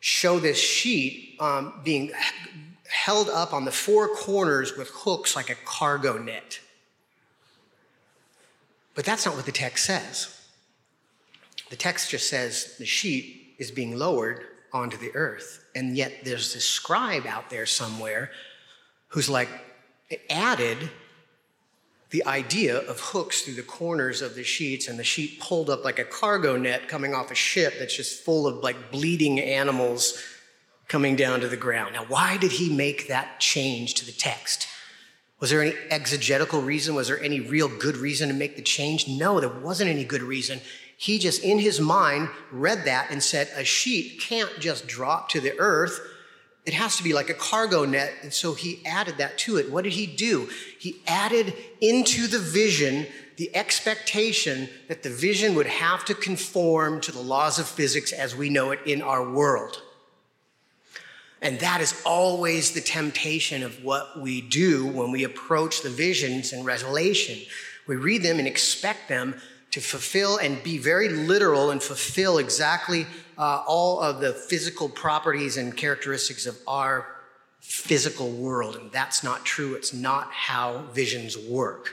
show 0.00 0.38
this 0.38 0.58
sheet 0.58 1.36
um, 1.40 1.80
being 1.84 2.12
held 2.88 3.28
up 3.28 3.52
on 3.52 3.64
the 3.64 3.72
four 3.72 4.08
corners 4.08 4.76
with 4.76 4.90
hooks 4.92 5.34
like 5.34 5.48
a 5.48 5.54
cargo 5.64 6.18
net. 6.18 6.60
But 8.94 9.04
that's 9.04 9.24
not 9.24 9.34
what 9.34 9.46
the 9.46 9.52
text 9.52 9.86
says. 9.86 10.38
The 11.70 11.76
text 11.76 12.10
just 12.10 12.28
says 12.28 12.76
the 12.78 12.84
sheet 12.84 13.54
is 13.58 13.70
being 13.70 13.96
lowered 13.96 14.44
onto 14.72 14.98
the 14.98 15.14
earth. 15.14 15.64
And 15.74 15.96
yet 15.96 16.12
there's 16.24 16.52
this 16.52 16.66
scribe 16.66 17.26
out 17.26 17.48
there 17.48 17.64
somewhere 17.64 18.30
who's 19.08 19.30
like 19.30 19.48
added 20.30 20.90
the 22.10 22.24
idea 22.26 22.76
of 22.76 23.00
hooks 23.00 23.42
through 23.42 23.54
the 23.54 23.62
corners 23.62 24.20
of 24.20 24.34
the 24.34 24.44
sheets 24.44 24.86
and 24.86 24.98
the 24.98 25.04
sheet 25.04 25.40
pulled 25.40 25.70
up 25.70 25.84
like 25.84 25.98
a 25.98 26.04
cargo 26.04 26.56
net 26.56 26.86
coming 26.86 27.14
off 27.14 27.30
a 27.30 27.34
ship 27.34 27.74
that's 27.78 27.96
just 27.96 28.22
full 28.22 28.46
of 28.46 28.56
like 28.56 28.90
bleeding 28.90 29.40
animals 29.40 30.22
coming 30.88 31.16
down 31.16 31.40
to 31.40 31.48
the 31.48 31.56
ground. 31.56 31.94
Now, 31.94 32.04
why 32.04 32.36
did 32.36 32.52
he 32.52 32.70
make 32.70 33.08
that 33.08 33.40
change 33.40 33.94
to 33.94 34.04
the 34.04 34.12
text? 34.12 34.68
Was 35.40 35.50
there 35.50 35.62
any 35.62 35.74
exegetical 35.90 36.60
reason? 36.60 36.94
Was 36.94 37.08
there 37.08 37.20
any 37.20 37.40
real 37.40 37.66
good 37.66 37.96
reason 37.96 38.28
to 38.28 38.34
make 38.34 38.56
the 38.56 38.62
change? 38.62 39.08
No, 39.08 39.40
there 39.40 39.48
wasn't 39.48 39.90
any 39.90 40.04
good 40.04 40.22
reason. 40.22 40.60
He 40.98 41.18
just, 41.18 41.42
in 41.42 41.58
his 41.58 41.80
mind, 41.80 42.28
read 42.52 42.84
that 42.84 43.10
and 43.10 43.22
said, 43.22 43.48
a 43.56 43.64
sheet 43.64 44.20
can't 44.20 44.52
just 44.60 44.86
drop 44.86 45.30
to 45.30 45.40
the 45.40 45.58
earth. 45.58 45.98
It 46.64 46.74
has 46.74 46.96
to 46.96 47.02
be 47.02 47.12
like 47.12 47.28
a 47.28 47.34
cargo 47.34 47.84
net. 47.84 48.12
And 48.22 48.32
so 48.32 48.54
he 48.54 48.80
added 48.86 49.18
that 49.18 49.38
to 49.38 49.56
it. 49.56 49.70
What 49.70 49.84
did 49.84 49.94
he 49.94 50.06
do? 50.06 50.48
He 50.78 51.00
added 51.06 51.54
into 51.80 52.26
the 52.26 52.38
vision 52.38 53.06
the 53.36 53.54
expectation 53.56 54.68
that 54.88 55.02
the 55.02 55.10
vision 55.10 55.54
would 55.54 55.66
have 55.66 56.04
to 56.04 56.14
conform 56.14 57.00
to 57.00 57.12
the 57.12 57.20
laws 57.20 57.58
of 57.58 57.66
physics 57.66 58.12
as 58.12 58.36
we 58.36 58.50
know 58.50 58.70
it 58.70 58.80
in 58.86 59.02
our 59.02 59.28
world. 59.28 59.82
And 61.40 61.58
that 61.58 61.80
is 61.80 62.00
always 62.06 62.70
the 62.70 62.80
temptation 62.80 63.64
of 63.64 63.82
what 63.82 64.20
we 64.20 64.40
do 64.40 64.86
when 64.86 65.10
we 65.10 65.24
approach 65.24 65.82
the 65.82 65.90
visions 65.90 66.52
in 66.52 66.62
Revelation. 66.62 67.38
We 67.88 67.96
read 67.96 68.22
them 68.22 68.38
and 68.38 68.46
expect 68.46 69.08
them 69.08 69.34
to 69.72 69.80
fulfill 69.80 70.36
and 70.36 70.62
be 70.62 70.78
very 70.78 71.08
literal 71.08 71.70
and 71.70 71.82
fulfill 71.82 72.38
exactly 72.38 73.06
uh, 73.42 73.64
all 73.66 73.98
of 73.98 74.20
the 74.20 74.32
physical 74.32 74.88
properties 74.88 75.56
and 75.56 75.76
characteristics 75.76 76.46
of 76.46 76.56
our 76.68 77.08
physical 77.58 78.30
world. 78.30 78.76
And 78.76 78.92
that's 78.92 79.24
not 79.24 79.44
true. 79.44 79.74
It's 79.74 79.92
not 79.92 80.30
how 80.30 80.84
visions 80.92 81.36
work. 81.36 81.92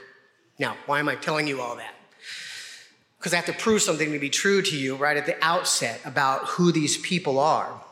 Now, 0.60 0.76
why 0.86 1.00
am 1.00 1.08
I 1.08 1.16
telling 1.16 1.48
you 1.48 1.60
all 1.60 1.74
that? 1.74 1.92
Because 3.18 3.32
I 3.32 3.36
have 3.36 3.46
to 3.46 3.52
prove 3.52 3.82
something 3.82 4.12
to 4.12 4.20
be 4.20 4.30
true 4.30 4.62
to 4.62 4.76
you 4.76 4.94
right 4.94 5.16
at 5.16 5.26
the 5.26 5.44
outset 5.44 6.00
about 6.04 6.46
who 6.46 6.70
these 6.70 6.98
people 6.98 7.40
are 7.40 7.82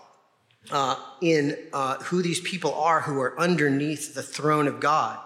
uh, 0.70 0.94
in 1.20 1.56
uh, 1.72 1.96
who 1.96 2.22
these 2.22 2.40
people 2.40 2.74
are 2.74 3.00
who 3.00 3.18
are 3.20 3.38
underneath 3.40 4.14
the 4.14 4.22
throne 4.22 4.68
of 4.68 4.78
God. 4.78 5.18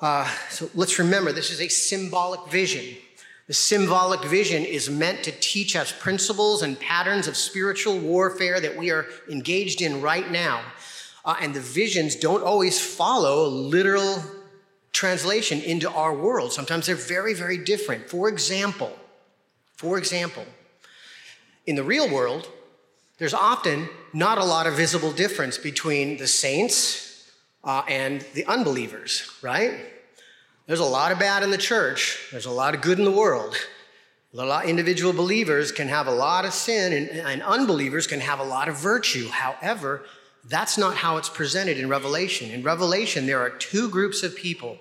Uh, 0.00 0.30
so 0.50 0.70
let's 0.72 1.00
remember 1.00 1.32
this 1.32 1.50
is 1.50 1.60
a 1.60 1.68
symbolic 1.68 2.48
vision. 2.48 2.96
The 3.46 3.54
symbolic 3.54 4.24
vision 4.24 4.64
is 4.64 4.88
meant 4.88 5.22
to 5.24 5.32
teach 5.32 5.76
us 5.76 5.92
principles 5.92 6.62
and 6.62 6.80
patterns 6.80 7.28
of 7.28 7.36
spiritual 7.36 7.98
warfare 7.98 8.58
that 8.58 8.76
we 8.76 8.90
are 8.90 9.06
engaged 9.28 9.82
in 9.82 10.00
right 10.00 10.30
now. 10.30 10.62
Uh, 11.24 11.36
and 11.40 11.54
the 11.54 11.60
visions 11.60 12.16
don't 12.16 12.42
always 12.42 12.80
follow 12.80 13.46
a 13.46 13.48
literal 13.48 14.22
translation 14.92 15.60
into 15.60 15.90
our 15.90 16.14
world. 16.14 16.52
Sometimes 16.52 16.86
they're 16.86 16.94
very, 16.94 17.34
very 17.34 17.58
different. 17.58 18.08
For 18.08 18.28
example, 18.28 18.92
for 19.76 19.98
example, 19.98 20.46
in 21.66 21.76
the 21.76 21.82
real 21.82 22.08
world, 22.08 22.48
there's 23.18 23.34
often 23.34 23.88
not 24.12 24.38
a 24.38 24.44
lot 24.44 24.66
of 24.66 24.74
visible 24.74 25.12
difference 25.12 25.58
between 25.58 26.16
the 26.16 26.26
saints 26.26 27.30
uh, 27.62 27.82
and 27.88 28.22
the 28.34 28.44
unbelievers, 28.46 29.30
right? 29.42 29.80
There's 30.66 30.80
a 30.80 30.84
lot 30.84 31.12
of 31.12 31.18
bad 31.18 31.42
in 31.42 31.50
the 31.50 31.58
church, 31.58 32.28
there's 32.30 32.46
a 32.46 32.50
lot 32.50 32.74
of 32.74 32.80
good 32.80 32.98
in 32.98 33.04
the 33.04 33.10
world. 33.10 33.56
A 34.36 34.44
lot 34.44 34.66
individual 34.66 35.12
believers 35.12 35.70
can 35.70 35.86
have 35.86 36.08
a 36.08 36.10
lot 36.10 36.44
of 36.44 36.52
sin, 36.52 36.92
and, 36.92 37.08
and 37.08 37.40
unbelievers 37.40 38.08
can 38.08 38.18
have 38.18 38.40
a 38.40 38.44
lot 38.44 38.68
of 38.68 38.76
virtue. 38.76 39.28
However, 39.28 40.02
that's 40.48 40.76
not 40.76 40.96
how 40.96 41.18
it's 41.18 41.28
presented 41.28 41.78
in 41.78 41.88
Revelation. 41.88 42.50
In 42.50 42.64
Revelation, 42.64 43.26
there 43.26 43.38
are 43.38 43.50
two 43.50 43.88
groups 43.88 44.24
of 44.24 44.34
people. 44.34 44.76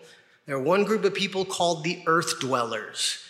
There 0.47 0.55
are 0.55 0.61
one 0.61 0.85
group 0.85 1.03
of 1.03 1.13
people 1.13 1.45
called 1.45 1.83
the 1.83 2.01
earth 2.07 2.39
dwellers, 2.39 3.23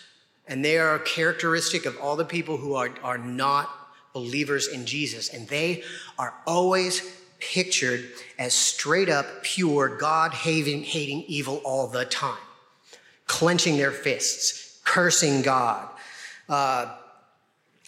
and 0.48 0.64
they 0.64 0.78
are 0.78 0.98
characteristic 0.98 1.84
of 1.84 1.98
all 1.98 2.16
the 2.16 2.24
people 2.24 2.56
who 2.56 2.74
are, 2.74 2.90
are 3.02 3.18
not 3.18 3.68
believers 4.14 4.68
in 4.68 4.86
Jesus. 4.86 5.28
And 5.28 5.46
they 5.48 5.82
are 6.18 6.32
always 6.46 7.02
pictured 7.38 8.08
as 8.38 8.54
straight 8.54 9.08
up, 9.08 9.42
pure, 9.42 9.96
God 9.98 10.32
hating, 10.32 10.84
hating 10.84 11.24
evil 11.24 11.60
all 11.64 11.86
the 11.86 12.04
time, 12.04 12.38
clenching 13.26 13.76
their 13.76 13.90
fists, 13.90 14.80
cursing 14.84 15.42
God, 15.42 15.88
uh, 16.48 16.96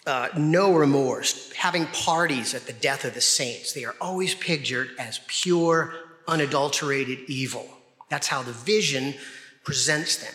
uh, 0.05 0.29
no 0.37 0.73
remorse, 0.73 1.51
having 1.53 1.85
parties 1.87 2.53
at 2.53 2.65
the 2.65 2.73
death 2.73 3.03
of 3.03 3.13
the 3.13 3.21
saints. 3.21 3.73
They 3.73 3.83
are 3.83 3.95
always 3.99 4.33
pictured 4.33 4.91
as 4.97 5.19
pure, 5.27 5.93
unadulterated 6.27 7.19
evil. 7.27 7.67
That's 8.09 8.27
how 8.27 8.41
the 8.41 8.53
vision 8.53 9.15
presents 9.63 10.17
them. 10.17 10.33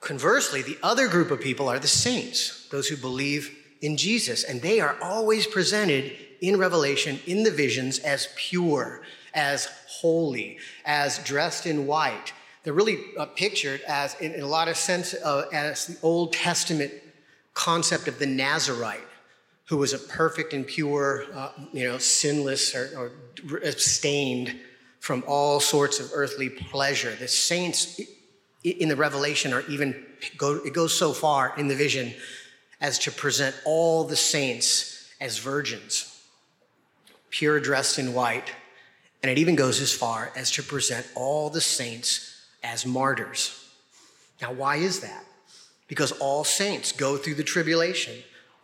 Conversely, 0.00 0.62
the 0.62 0.78
other 0.82 1.08
group 1.08 1.30
of 1.30 1.40
people 1.40 1.68
are 1.68 1.78
the 1.78 1.86
saints, 1.86 2.68
those 2.70 2.88
who 2.88 2.96
believe 2.96 3.56
in 3.80 3.96
Jesus, 3.96 4.44
and 4.44 4.60
they 4.60 4.80
are 4.80 4.96
always 5.00 5.46
presented 5.46 6.12
in 6.40 6.58
Revelation, 6.58 7.20
in 7.26 7.44
the 7.44 7.50
visions, 7.50 7.98
as 8.00 8.28
pure, 8.36 9.02
as 9.32 9.68
holy, 9.86 10.58
as 10.84 11.18
dressed 11.20 11.66
in 11.66 11.86
white. 11.86 12.32
They're 12.62 12.72
really 12.72 12.98
uh, 13.18 13.26
pictured 13.26 13.80
as, 13.82 14.14
in, 14.20 14.32
in, 14.32 14.42
a 14.42 14.46
lot 14.46 14.68
of 14.68 14.76
sense, 14.76 15.14
uh, 15.14 15.46
as 15.52 15.86
the 15.86 15.96
Old 16.02 16.32
Testament 16.32 16.92
concept 17.54 18.06
of 18.06 18.18
the 18.18 18.26
Nazarite, 18.26 19.00
who 19.66 19.78
was 19.78 19.92
a 19.92 19.98
perfect 19.98 20.52
and 20.52 20.66
pure, 20.66 21.24
uh, 21.34 21.50
you 21.72 21.84
know, 21.84 21.98
sinless 21.98 22.74
or, 22.74 23.12
or 23.48 23.58
abstained 23.58 24.58
from 25.00 25.24
all 25.26 25.58
sorts 25.58 25.98
of 25.98 26.10
earthly 26.14 26.48
pleasure. 26.48 27.14
The 27.16 27.26
saints 27.26 28.00
in 28.62 28.88
the 28.88 28.96
revelation 28.96 29.52
or 29.52 29.62
even 29.62 30.06
go, 30.36 30.54
it 30.64 30.72
goes 30.72 30.96
so 30.96 31.12
far 31.12 31.52
in 31.58 31.66
the 31.66 31.74
vision 31.74 32.14
as 32.80 32.98
to 33.00 33.10
present 33.10 33.56
all 33.64 34.04
the 34.04 34.16
saints 34.16 35.12
as 35.20 35.38
virgins, 35.38 36.22
pure 37.30 37.58
dressed 37.58 37.98
in 37.98 38.14
white. 38.14 38.52
And 39.22 39.30
it 39.30 39.38
even 39.38 39.56
goes 39.56 39.80
as 39.80 39.92
far 39.92 40.32
as 40.36 40.52
to 40.52 40.62
present 40.62 41.06
all 41.16 41.50
the 41.50 41.60
saints 41.60 42.31
as 42.62 42.86
martyrs. 42.86 43.70
Now, 44.40 44.52
why 44.52 44.76
is 44.76 45.00
that? 45.00 45.24
Because 45.88 46.12
all 46.12 46.44
saints 46.44 46.92
go 46.92 47.16
through 47.16 47.34
the 47.34 47.42
tribulation. 47.44 48.14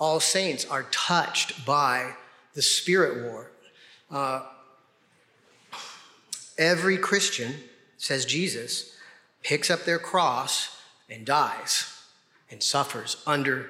All 0.01 0.21
saints 0.21 0.65
are 0.65 0.85
touched 0.85 1.65
by 1.67 2.15
the 2.55 2.63
spirit 2.63 3.25
war. 3.25 3.51
Uh, 4.11 4.43
every 6.57 6.97
Christian, 6.97 7.55
says 7.97 8.25
Jesus, 8.25 8.97
picks 9.43 9.71
up 9.71 9.85
their 9.85 9.99
cross 9.99 10.81
and 11.11 11.25
dies 11.25 11.95
and 12.51 12.63
suffers 12.63 13.23
under, 13.27 13.67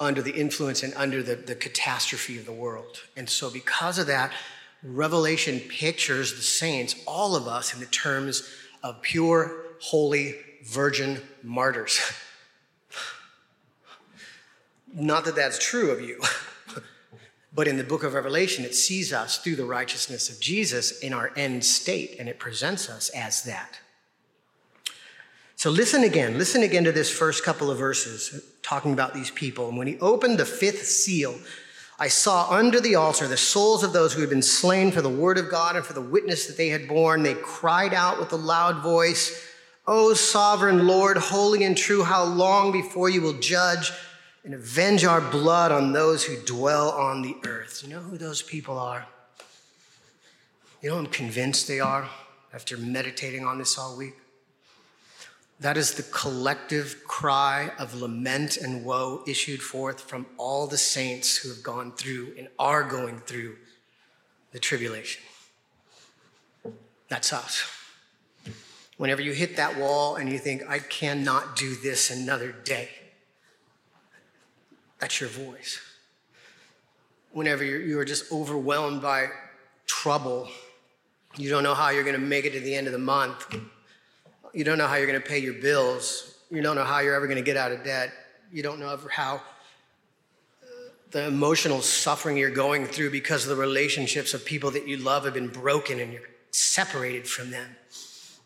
under 0.00 0.20
the 0.20 0.32
influence 0.32 0.82
and 0.82 0.92
under 0.94 1.22
the, 1.22 1.36
the 1.36 1.54
catastrophe 1.54 2.38
of 2.38 2.46
the 2.46 2.52
world. 2.52 3.02
And 3.16 3.28
so, 3.28 3.50
because 3.50 3.98
of 3.98 4.06
that, 4.08 4.32
Revelation 4.82 5.60
pictures 5.60 6.34
the 6.34 6.42
saints, 6.42 6.94
all 7.06 7.34
of 7.34 7.48
us, 7.48 7.74
in 7.74 7.80
the 7.80 7.86
terms 7.86 8.48
of 8.82 9.02
pure, 9.02 9.64
holy, 9.80 10.36
virgin 10.64 11.20
martyrs. 11.42 12.00
Not 14.94 15.24
that 15.24 15.36
that's 15.36 15.58
true 15.58 15.90
of 15.90 16.00
you. 16.00 16.20
But 17.58 17.66
in 17.66 17.76
the 17.76 17.82
book 17.82 18.04
of 18.04 18.14
Revelation, 18.14 18.64
it 18.64 18.74
sees 18.74 19.12
us 19.12 19.38
through 19.38 19.56
the 19.56 19.64
righteousness 19.64 20.30
of 20.30 20.38
Jesus 20.38 21.00
in 21.00 21.12
our 21.12 21.32
end 21.34 21.64
state, 21.64 22.14
and 22.20 22.28
it 22.28 22.38
presents 22.38 22.88
us 22.88 23.08
as 23.08 23.42
that. 23.42 23.80
So 25.56 25.68
listen 25.68 26.04
again, 26.04 26.38
listen 26.38 26.62
again 26.62 26.84
to 26.84 26.92
this 26.92 27.10
first 27.10 27.44
couple 27.44 27.68
of 27.68 27.78
verses 27.78 28.44
talking 28.62 28.92
about 28.92 29.12
these 29.12 29.32
people. 29.32 29.68
And 29.68 29.76
when 29.76 29.88
he 29.88 29.98
opened 29.98 30.38
the 30.38 30.44
fifth 30.44 30.86
seal, 30.86 31.34
I 32.00 32.08
saw 32.08 32.48
under 32.50 32.80
the 32.80 32.94
altar 32.94 33.26
the 33.26 33.36
souls 33.36 33.82
of 33.82 33.92
those 33.92 34.12
who 34.12 34.20
had 34.20 34.30
been 34.30 34.42
slain 34.42 34.92
for 34.92 35.02
the 35.02 35.08
word 35.08 35.36
of 35.36 35.50
God 35.50 35.74
and 35.74 35.84
for 35.84 35.94
the 35.94 36.00
witness 36.00 36.46
that 36.46 36.56
they 36.56 36.68
had 36.68 36.86
borne. 36.86 37.24
They 37.24 37.34
cried 37.34 37.92
out 37.92 38.20
with 38.20 38.32
a 38.32 38.36
loud 38.36 38.82
voice, 38.82 39.44
O 39.86 40.14
sovereign 40.14 40.86
Lord, 40.86 41.16
holy 41.16 41.64
and 41.64 41.76
true, 41.76 42.04
how 42.04 42.22
long 42.22 42.70
before 42.70 43.10
you 43.10 43.20
will 43.20 43.38
judge 43.40 43.90
and 44.44 44.54
avenge 44.54 45.04
our 45.04 45.20
blood 45.20 45.72
on 45.72 45.92
those 45.92 46.24
who 46.24 46.36
dwell 46.44 46.90
on 46.90 47.22
the 47.22 47.36
earth. 47.44 47.82
You 47.82 47.90
know 47.90 48.00
who 48.00 48.16
those 48.16 48.42
people 48.42 48.78
are? 48.78 49.06
You 50.80 50.90
know, 50.90 50.98
I'm 50.98 51.06
convinced 51.06 51.66
they 51.66 51.80
are 51.80 52.08
after 52.54 52.76
meditating 52.76 53.44
on 53.44 53.58
this 53.58 53.76
all 53.76 53.96
week. 53.96 54.14
That 55.60 55.76
is 55.76 55.94
the 55.94 56.04
collective 56.04 57.02
cry 57.06 57.72
of 57.78 57.94
lament 57.94 58.56
and 58.56 58.84
woe 58.84 59.24
issued 59.26 59.60
forth 59.60 60.00
from 60.00 60.26
all 60.36 60.68
the 60.68 60.78
saints 60.78 61.36
who 61.36 61.48
have 61.48 61.62
gone 61.62 61.92
through 61.92 62.34
and 62.38 62.48
are 62.58 62.84
going 62.84 63.18
through 63.20 63.56
the 64.52 64.60
tribulation. 64.60 65.22
That's 67.08 67.32
us. 67.32 67.64
Whenever 68.98 69.22
you 69.22 69.32
hit 69.32 69.56
that 69.56 69.76
wall 69.78 70.16
and 70.16 70.30
you 70.30 70.38
think, 70.38 70.62
I 70.68 70.78
cannot 70.78 71.56
do 71.56 71.74
this 71.76 72.10
another 72.10 72.52
day, 72.52 72.88
that's 75.00 75.20
your 75.20 75.30
voice. 75.30 75.80
Whenever 77.32 77.64
you're, 77.64 77.80
you're 77.80 78.04
just 78.04 78.32
overwhelmed 78.32 79.02
by 79.02 79.28
trouble, 79.86 80.48
you 81.36 81.50
don't 81.50 81.62
know 81.62 81.74
how 81.74 81.90
you're 81.90 82.02
going 82.04 82.14
to 82.14 82.20
make 82.20 82.44
it 82.44 82.52
to 82.52 82.60
the 82.60 82.74
end 82.74 82.86
of 82.86 82.92
the 82.92 82.98
month, 82.98 83.46
you 84.54 84.64
don't 84.64 84.78
know 84.78 84.86
how 84.86 84.96
you're 84.96 85.06
going 85.06 85.20
to 85.20 85.26
pay 85.26 85.38
your 85.38 85.54
bills, 85.54 86.34
you 86.50 86.62
don't 86.62 86.76
know 86.76 86.84
how 86.84 87.00
you're 87.00 87.14
ever 87.14 87.26
going 87.26 87.38
to 87.38 87.44
get 87.44 87.56
out 87.56 87.72
of 87.72 87.84
debt, 87.84 88.12
you 88.52 88.62
don't 88.62 88.80
know 88.80 88.98
how 89.10 89.40
the 91.10 91.26
emotional 91.26 91.80
suffering 91.80 92.36
you're 92.36 92.50
going 92.50 92.86
through 92.86 93.10
because 93.10 93.44
of 93.44 93.50
the 93.50 93.56
relationships 93.56 94.34
of 94.34 94.44
people 94.44 94.70
that 94.72 94.86
you 94.86 94.98
love 94.98 95.24
have 95.24 95.34
been 95.34 95.48
broken 95.48 96.00
and 96.00 96.12
you're 96.12 96.28
separated 96.50 97.26
from 97.26 97.50
them. 97.50 97.76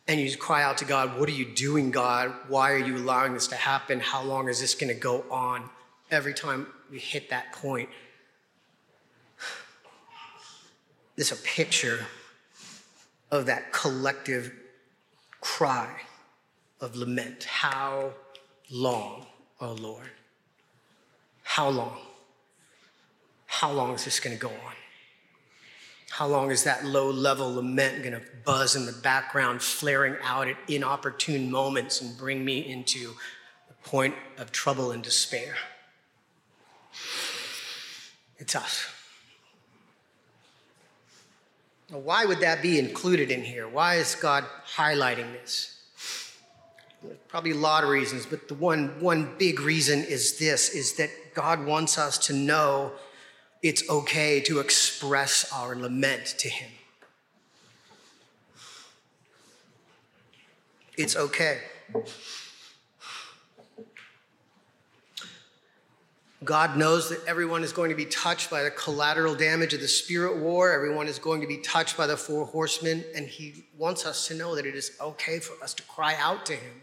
And 0.08 0.20
you 0.20 0.36
cry 0.36 0.62
out 0.62 0.78
to 0.78 0.84
God, 0.84 1.18
What 1.18 1.28
are 1.28 1.32
you 1.32 1.44
doing, 1.44 1.90
God? 1.90 2.32
Why 2.48 2.72
are 2.72 2.78
you 2.78 2.96
allowing 2.96 3.34
this 3.34 3.46
to 3.48 3.56
happen? 3.56 4.00
How 4.00 4.22
long 4.22 4.48
is 4.48 4.60
this 4.60 4.74
going 4.74 4.92
to 4.92 5.00
go 5.00 5.24
on? 5.30 5.70
Every 6.10 6.34
time 6.34 6.66
we 6.90 6.98
hit 6.98 7.30
that 7.30 7.52
point, 7.52 7.88
there's 11.16 11.32
a 11.32 11.36
picture 11.36 12.06
of 13.30 13.46
that 13.46 13.72
collective 13.72 14.52
cry 15.42 15.90
of 16.80 16.96
lament. 16.96 17.44
How 17.44 18.12
long, 18.70 19.26
oh 19.60 19.72
Lord? 19.72 20.10
How 21.42 21.68
long? 21.68 21.98
How 23.46 23.70
long 23.70 23.94
is 23.94 24.06
this 24.06 24.18
going 24.18 24.34
to 24.34 24.40
go 24.40 24.48
on? 24.48 24.72
How 26.10 26.26
long 26.26 26.50
is 26.50 26.64
that 26.64 26.84
low 26.84 27.10
level 27.10 27.54
lament 27.54 28.02
going 28.02 28.14
to 28.14 28.22
buzz 28.44 28.76
in 28.76 28.86
the 28.86 28.92
background, 28.92 29.62
flaring 29.62 30.16
out 30.22 30.48
at 30.48 30.56
inopportune 30.68 31.50
moments 31.50 32.00
and 32.00 32.16
bring 32.16 32.44
me 32.44 32.58
into 32.60 33.12
a 33.70 33.88
point 33.88 34.14
of 34.38 34.52
trouble 34.52 34.90
and 34.90 35.02
despair? 35.02 35.56
It's 38.38 38.54
us. 38.54 38.86
Now, 41.92 41.98
why 41.98 42.24
would 42.24 42.40
that 42.40 42.62
be 42.62 42.78
included 42.78 43.30
in 43.30 43.42
here? 43.42 43.68
Why 43.68 43.96
is 43.96 44.14
God 44.14 44.44
highlighting 44.76 45.30
this? 45.32 45.78
Probably 47.28 47.50
a 47.50 47.56
lot 47.56 47.84
of 47.84 47.90
reasons, 47.90 48.24
but 48.24 48.48
the 48.48 48.54
one, 48.54 48.98
one 48.98 49.34
big 49.38 49.60
reason 49.60 50.02
is 50.02 50.38
this 50.38 50.70
is 50.70 50.94
that 50.94 51.10
God 51.34 51.66
wants 51.66 51.98
us 51.98 52.16
to 52.26 52.32
know 52.32 52.92
it's 53.62 53.88
okay 53.90 54.40
to 54.40 54.60
express 54.60 55.52
our 55.52 55.74
lament 55.76 56.34
to 56.38 56.48
Him. 56.48 56.70
It's 60.96 61.14
okay. 61.14 61.58
God 66.44 66.76
knows 66.76 67.08
that 67.10 67.24
everyone 67.26 67.62
is 67.62 67.72
going 67.72 67.90
to 67.90 67.96
be 67.96 68.06
touched 68.06 68.50
by 68.50 68.62
the 68.62 68.70
collateral 68.70 69.34
damage 69.34 69.74
of 69.74 69.80
the 69.80 69.88
spirit 69.88 70.38
war. 70.38 70.72
Everyone 70.72 71.06
is 71.06 71.18
going 71.18 71.40
to 71.40 71.46
be 71.46 71.58
touched 71.58 71.96
by 71.96 72.06
the 72.06 72.16
four 72.16 72.46
horsemen. 72.46 73.04
And 73.14 73.26
He 73.26 73.64
wants 73.78 74.04
us 74.06 74.26
to 74.28 74.34
know 74.34 74.56
that 74.56 74.66
it 74.66 74.74
is 74.74 74.96
okay 75.00 75.38
for 75.38 75.62
us 75.62 75.72
to 75.74 75.82
cry 75.84 76.16
out 76.18 76.44
to 76.46 76.54
Him 76.54 76.82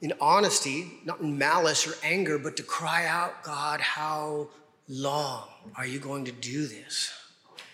in 0.00 0.12
honesty, 0.20 1.00
not 1.04 1.20
in 1.20 1.36
malice 1.36 1.86
or 1.86 1.94
anger, 2.04 2.38
but 2.38 2.56
to 2.56 2.62
cry 2.62 3.06
out, 3.06 3.42
God, 3.42 3.80
how 3.80 4.48
long 4.88 5.48
are 5.76 5.86
you 5.86 5.98
going 5.98 6.24
to 6.24 6.32
do 6.32 6.66
this? 6.66 7.12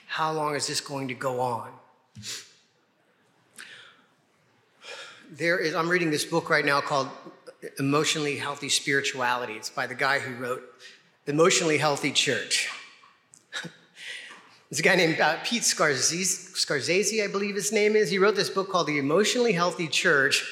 How 0.07 0.33
long 0.33 0.55
is 0.55 0.67
this 0.67 0.81
going 0.81 1.09
to 1.09 1.15
go 1.15 1.41
on? 1.41 1.71
There 5.31 5.59
is, 5.59 5.75
I'm 5.75 5.89
reading 5.89 6.11
this 6.11 6.25
book 6.25 6.49
right 6.49 6.65
now 6.65 6.81
called 6.81 7.09
Emotionally 7.79 8.37
Healthy 8.37 8.69
Spirituality. 8.69 9.55
It's 9.55 9.71
by 9.71 9.87
the 9.87 9.95
guy 9.95 10.19
who 10.19 10.35
wrote 10.43 10.63
Emotionally 11.27 11.79
Healthy 11.79 12.13
Church. 12.13 12.69
There's 14.71 14.81
a 14.81 14.83
guy 14.83 14.97
named 14.97 15.21
uh, 15.21 15.39
Pete 15.45 15.63
Scarzese, 15.63 16.55
Scarzese, 16.55 17.23
I 17.23 17.29
believe 17.29 17.55
his 17.55 17.73
name 17.73 17.97
is. 17.97 18.11
He 18.11 18.19
wrote 18.19 18.37
this 18.37 18.51
book 18.51 18.71
called 18.71 18.87
The 18.87 18.99
Emotionally 18.99 19.53
Healthy 19.53 19.89
Church 19.89 20.45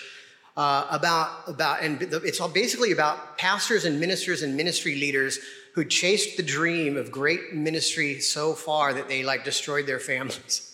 uh, 0.56 0.86
about, 0.90 1.48
about, 1.48 1.82
and 1.82 2.00
it's 2.02 2.40
all 2.40 2.48
basically 2.48 2.92
about 2.92 3.38
pastors 3.38 3.84
and 3.84 4.00
ministers 4.00 4.42
and 4.42 4.56
ministry 4.56 4.94
leaders 4.94 5.38
who 5.74 5.84
chased 5.84 6.36
the 6.36 6.42
dream 6.42 6.96
of 6.96 7.10
great 7.10 7.52
ministry 7.52 8.20
so 8.20 8.52
far 8.52 8.94
that 8.94 9.08
they 9.08 9.22
like 9.22 9.44
destroyed 9.44 9.86
their 9.86 9.98
families. 10.00 10.70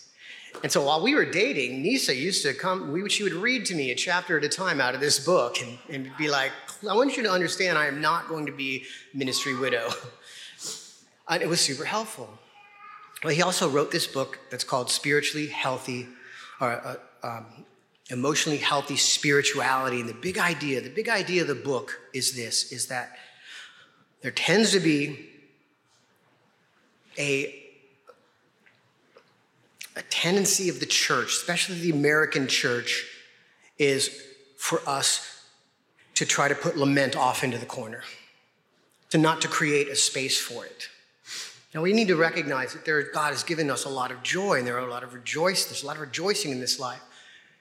And 0.63 0.71
so 0.71 0.85
while 0.85 1.01
we 1.01 1.15
were 1.15 1.25
dating, 1.25 1.81
Nisa 1.81 2.15
used 2.15 2.43
to 2.43 2.53
come, 2.53 2.91
we, 2.91 3.09
she 3.09 3.23
would 3.23 3.33
read 3.33 3.65
to 3.67 3.75
me 3.75 3.91
a 3.91 3.95
chapter 3.95 4.37
at 4.37 4.43
a 4.43 4.49
time 4.49 4.79
out 4.79 4.93
of 4.93 5.01
this 5.01 5.23
book 5.23 5.57
and, 5.61 5.77
and 5.89 6.11
be 6.17 6.29
like, 6.29 6.51
I 6.87 6.95
want 6.95 7.17
you 7.17 7.23
to 7.23 7.31
understand 7.31 7.77
I 7.77 7.87
am 7.87 8.01
not 8.01 8.27
going 8.27 8.45
to 8.45 8.51
be 8.51 8.83
ministry 9.13 9.55
widow. 9.55 9.89
And 11.27 11.41
it 11.41 11.47
was 11.47 11.61
super 11.61 11.85
helpful. 11.85 12.29
Well, 13.23 13.33
he 13.33 13.41
also 13.41 13.69
wrote 13.69 13.89
this 13.89 14.05
book 14.05 14.39
that's 14.49 14.65
called 14.65 14.89
Spiritually 14.89 15.47
Healthy, 15.47 16.07
or 16.59 16.71
uh, 16.71 16.95
um, 17.23 17.45
Emotionally 18.09 18.57
Healthy 18.57 18.97
Spirituality. 18.97 20.01
And 20.01 20.09
the 20.09 20.13
big 20.13 20.37
idea, 20.37 20.81
the 20.81 20.89
big 20.89 21.07
idea 21.07 21.43
of 21.43 21.47
the 21.47 21.55
book 21.55 22.01
is 22.13 22.35
this, 22.35 22.73
is 22.73 22.87
that 22.87 23.17
there 24.21 24.31
tends 24.31 24.71
to 24.71 24.81
be 24.81 25.29
a, 27.17 27.60
a 29.95 30.01
tendency 30.03 30.69
of 30.69 30.79
the 30.79 30.85
church, 30.85 31.27
especially 31.27 31.79
the 31.79 31.91
American 31.91 32.47
church, 32.47 33.05
is 33.77 34.23
for 34.57 34.81
us 34.87 35.45
to 36.15 36.25
try 36.25 36.47
to 36.47 36.55
put 36.55 36.77
lament 36.77 37.15
off 37.15 37.43
into 37.43 37.57
the 37.57 37.65
corner, 37.65 38.03
to 39.09 39.17
not 39.17 39.41
to 39.41 39.47
create 39.47 39.87
a 39.89 39.95
space 39.95 40.39
for 40.39 40.65
it. 40.65 40.89
Now 41.73 41.81
we 41.81 41.93
need 41.93 42.09
to 42.09 42.15
recognize 42.15 42.73
that 42.73 42.85
there, 42.85 43.01
God 43.11 43.29
has 43.29 43.43
given 43.43 43.69
us 43.69 43.85
a 43.85 43.89
lot 43.89 44.11
of 44.11 44.23
joy, 44.23 44.59
and 44.59 44.67
there 44.67 44.77
are 44.77 44.87
a 44.87 44.91
lot 44.91 45.03
of 45.03 45.13
rejoice. 45.13 45.65
There's 45.65 45.83
a 45.83 45.87
lot 45.87 45.95
of 45.95 46.01
rejoicing 46.01 46.51
in 46.51 46.59
this 46.59 46.79
life, 46.79 47.01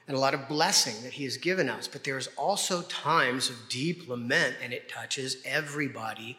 and 0.09 0.17
a 0.17 0.21
lot 0.21 0.35
of 0.35 0.49
blessing 0.49 1.03
that 1.05 1.13
He 1.13 1.25
has 1.25 1.37
given 1.37 1.69
us. 1.69 1.89
But 1.89 2.05
there's 2.05 2.29
also 2.37 2.83
times 2.83 3.49
of 3.49 3.57
deep 3.69 4.09
lament, 4.09 4.57
and 4.63 4.73
it 4.73 4.89
touches 4.89 5.37
everybody 5.45 6.37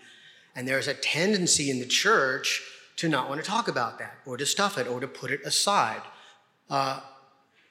and 0.55 0.67
there's 0.67 0.87
a 0.87 0.93
tendency 0.93 1.69
in 1.69 1.79
the 1.79 1.85
church 1.85 2.61
to 3.01 3.09
not 3.09 3.27
want 3.27 3.43
to 3.43 3.49
talk 3.49 3.67
about 3.67 3.97
that 3.97 4.13
or 4.27 4.37
to 4.37 4.45
stuff 4.45 4.77
it 4.77 4.87
or 4.87 4.99
to 4.99 5.07
put 5.07 5.31
it 5.31 5.41
aside. 5.43 6.03
Uh, 6.69 6.99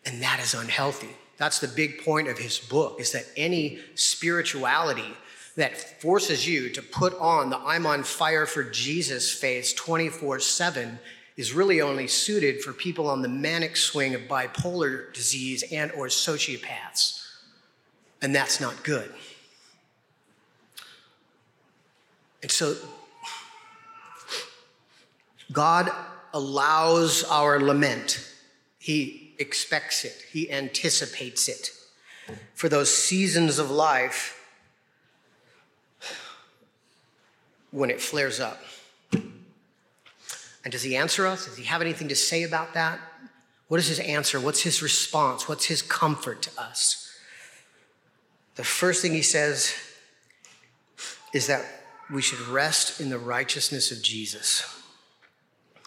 and 0.05 0.21
that 0.21 0.41
is 0.41 0.55
unhealthy. 0.55 1.11
That's 1.37 1.61
the 1.61 1.69
big 1.69 2.05
point 2.05 2.27
of 2.27 2.37
his 2.37 2.59
book 2.59 3.01
is 3.01 3.13
that 3.13 3.27
any 3.37 3.79
spirituality 3.95 5.15
that 5.55 6.01
forces 6.03 6.49
you 6.49 6.69
to 6.71 6.83
put 6.83 7.17
on 7.21 7.49
the 7.49 7.59
I'm 7.59 7.87
on 7.87 8.03
fire 8.03 8.45
for 8.45 8.65
Jesus 8.65 9.33
face 9.33 9.73
24 9.73 10.41
7 10.41 10.99
is 11.37 11.55
really 11.55 11.81
only 11.81 12.09
suited 12.09 12.61
for 12.61 12.73
people 12.73 13.09
on 13.09 13.23
the 13.23 13.29
manic 13.29 13.77
swing 13.77 14.17
of 14.17 14.23
bipolar 14.23 15.15
disease 15.15 15.63
and 15.71 15.93
or 15.93 16.09
sociopaths. 16.09 17.25
And 18.21 18.35
that's 18.35 18.61
not 18.61 18.83
good. 18.83 19.15
And 22.43 22.51
so 22.51 22.75
God 25.53 25.91
allows 26.33 27.25
our 27.25 27.59
lament. 27.61 28.27
He 28.79 29.35
expects 29.39 30.05
it, 30.05 30.25
He 30.31 30.51
anticipates 30.51 31.49
it 31.49 31.71
for 32.55 32.69
those 32.69 32.95
seasons 32.95 33.59
of 33.59 33.71
life 33.71 34.37
when 37.71 37.91
it 37.91 38.01
flares 38.01 38.41
up. 38.41 38.61
And 39.13 40.71
does 40.71 40.83
He 40.83 40.97
answer 40.97 41.27
us? 41.27 41.47
Does 41.47 41.57
He 41.57 41.65
have 41.65 41.81
anything 41.81 42.09
to 42.09 42.17
say 42.17 42.43
about 42.43 42.75
that? 42.75 43.01
What 43.69 43.81
is 43.81 43.89
His 43.89 44.01
answer? 44.01 44.39
What's 44.39 44.63
His 44.63 44.83
response? 44.83 45.49
What's 45.49 45.67
His 45.67 45.81
comfort 45.83 46.43
to 46.43 46.61
us? 46.61 47.11
The 48.57 48.65
first 48.65 49.01
thing 49.01 49.13
He 49.13 49.23
says 49.23 49.75
is 51.33 51.47
that 51.47 51.65
we 52.13 52.21
should 52.21 52.41
rest 52.41 53.01
in 53.01 53.09
the 53.09 53.19
righteousness 53.19 53.91
of 53.91 54.03
Jesus. 54.03 54.80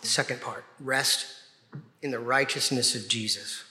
The 0.04 0.10
second 0.10 0.42
part 0.42 0.66
rest 0.80 1.26
in 2.02 2.12
the 2.12 2.20
righteousness 2.20 2.94
of 2.94 3.08
Jesus. 3.08 3.64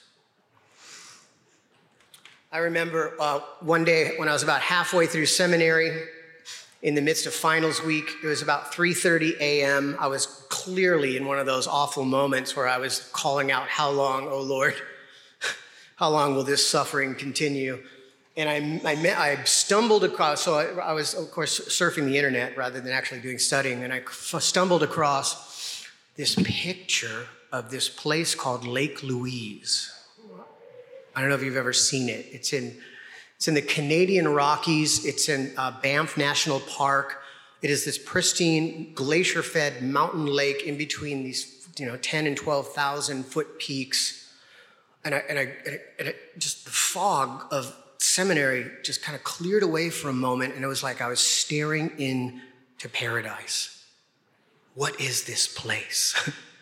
I 2.51 2.57
remember 2.57 3.13
uh, 3.19 3.39
one 3.61 3.85
day 3.85 4.17
when 4.17 4.27
I 4.27 4.33
was 4.33 4.43
about 4.43 4.61
halfway 4.61 5.05
through 5.05 5.27
seminary, 5.27 6.05
in 6.83 6.95
the 6.95 7.01
midst 7.01 7.25
of 7.25 7.33
finals 7.33 7.81
week. 7.81 8.09
It 8.21 8.27
was 8.27 8.41
about 8.41 8.73
3:30 8.73 9.39
a.m. 9.39 9.95
I 9.99 10.07
was 10.07 10.25
clearly 10.49 11.17
in 11.17 11.25
one 11.25 11.39
of 11.39 11.45
those 11.45 11.65
awful 11.65 12.03
moments 12.03 12.55
where 12.55 12.67
I 12.67 12.77
was 12.77 13.09
calling 13.13 13.51
out, 13.51 13.69
"How 13.69 13.89
long, 13.89 14.27
oh 14.27 14.41
Lord? 14.41 14.75
How 15.95 16.09
long 16.09 16.35
will 16.35 16.43
this 16.43 16.67
suffering 16.67 17.15
continue?" 17.15 17.81
And 18.35 18.49
I, 18.49 18.91
I, 18.91 18.95
met, 18.95 19.17
I 19.17 19.43
stumbled 19.43 20.03
across. 20.03 20.41
So 20.41 20.55
I, 20.55 20.89
I, 20.89 20.93
was, 20.93 21.13
of 21.13 21.29
course, 21.29 21.59
surfing 21.69 22.05
the 22.05 22.17
internet 22.17 22.57
rather 22.57 22.81
than 22.81 22.91
actually 22.91 23.21
doing 23.21 23.37
studying, 23.37 23.83
and 23.83 23.93
I 23.93 24.01
stumbled 24.09 24.81
across 24.81 25.52
this 26.15 26.35
picture 26.35 27.27
of 27.51 27.71
this 27.71 27.89
place 27.89 28.35
called 28.35 28.65
Lake 28.65 29.03
Louise. 29.03 29.91
I 31.15 31.21
don't 31.21 31.29
know 31.29 31.35
if 31.35 31.43
you've 31.43 31.57
ever 31.57 31.73
seen 31.73 32.09
it. 32.09 32.25
It's 32.31 32.53
in 32.53 32.75
it's 33.35 33.47
in 33.47 33.55
the 33.55 33.61
Canadian 33.61 34.27
Rockies, 34.27 35.05
it's 35.05 35.27
in 35.27 35.53
uh, 35.57 35.79
Banff 35.81 36.17
National 36.17 36.61
Park. 36.61 37.21
It 37.61 37.69
is 37.69 37.83
this 37.83 37.97
pristine, 37.97 38.93
glacier 38.93 39.43
fed 39.43 39.81
mountain 39.81 40.25
lake 40.25 40.63
in 40.63 40.77
between 40.77 41.23
these 41.23 41.63
you 41.77 41.85
know, 41.85 41.97
10 41.97 42.27
and 42.27 42.37
12,000 42.37 43.23
foot 43.23 43.59
peaks. 43.59 44.31
And, 45.03 45.15
I, 45.15 45.17
and, 45.29 45.39
I, 45.39 45.41
and 45.99 46.07
it, 46.09 46.39
just 46.39 46.65
the 46.65 46.71
fog 46.71 47.45
of 47.51 47.75
seminary 47.97 48.69
just 48.83 49.01
kind 49.01 49.15
of 49.15 49.23
cleared 49.23 49.63
away 49.63 49.89
for 49.89 50.09
a 50.09 50.13
moment, 50.13 50.55
and 50.55 50.63
it 50.63 50.67
was 50.67 50.83
like 50.83 51.01
I 51.01 51.07
was 51.07 51.19
staring 51.19 51.91
into 51.97 52.89
paradise. 52.91 53.82
What 54.75 54.99
is 54.99 55.23
this 55.25 55.47
place? 55.47 56.15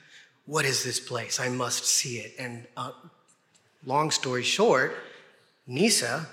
what 0.45 0.65
is 0.65 0.83
this 0.83 0.99
place? 0.99 1.39
I 1.39 1.49
must 1.49 1.85
see 1.85 2.17
it. 2.17 2.33
And 2.37 2.67
uh, 2.75 2.91
long 3.85 4.11
story 4.11 4.43
short, 4.43 4.95
Nisa 5.67 6.27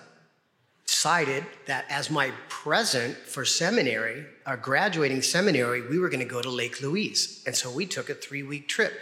decided 0.87 1.45
that 1.67 1.85
as 1.89 2.11
my 2.11 2.33
present 2.49 3.17
for 3.17 3.45
seminary, 3.45 4.25
our 4.47 4.57
graduating 4.57 5.23
seminary, 5.23 5.87
we 5.87 5.99
were 5.99 6.09
going 6.09 6.19
to 6.19 6.27
go 6.27 6.43
to 6.43 6.51
Lake 6.51 6.81
Louise. 6.81 7.45
And 7.47 7.55
so 7.55 7.71
we 7.71 7.87
took 7.87 8.11
a 8.11 8.15
three 8.15 8.43
week 8.43 8.69
trip 8.69 8.93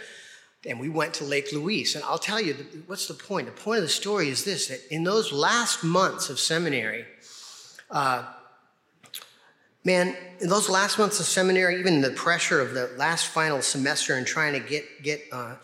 and 0.67 0.79
we 0.79 0.89
went 0.89 1.13
to 1.15 1.23
Lake 1.23 1.51
Louise. 1.53 1.95
And 1.95 2.03
I'll 2.03 2.19
tell 2.19 2.41
you, 2.41 2.53
what's 2.85 3.07
the 3.07 3.13
point? 3.13 3.47
The 3.47 3.53
point 3.53 3.77
of 3.77 3.83
the 3.83 3.89
story 3.89 4.29
is 4.29 4.43
this 4.43 4.67
that 4.67 4.81
in 4.93 5.03
those 5.03 5.31
last 5.31 5.83
months 5.83 6.29
of 6.29 6.39
seminary, 6.39 7.05
uh, 7.89 8.25
man, 9.87 10.15
in 10.39 10.49
those 10.49 10.69
last 10.69 10.99
months 10.99 11.19
of 11.19 11.25
seminary, 11.25 11.79
even 11.79 12.01
the 12.01 12.11
pressure 12.11 12.61
of 12.61 12.75
the 12.75 12.91
last 12.97 13.27
final 13.27 13.61
semester 13.63 14.13
and 14.13 14.27
trying 14.27 14.53
to 14.53 14.59
get, 14.59 14.85
get, 15.01 15.21
uh, 15.31 15.55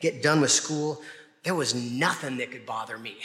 get 0.00 0.22
done 0.22 0.40
with 0.40 0.50
school, 0.50 1.02
there 1.42 1.54
was 1.54 1.74
nothing 1.74 2.38
that 2.38 2.50
could 2.50 2.64
bother 2.64 2.96
me. 2.96 3.16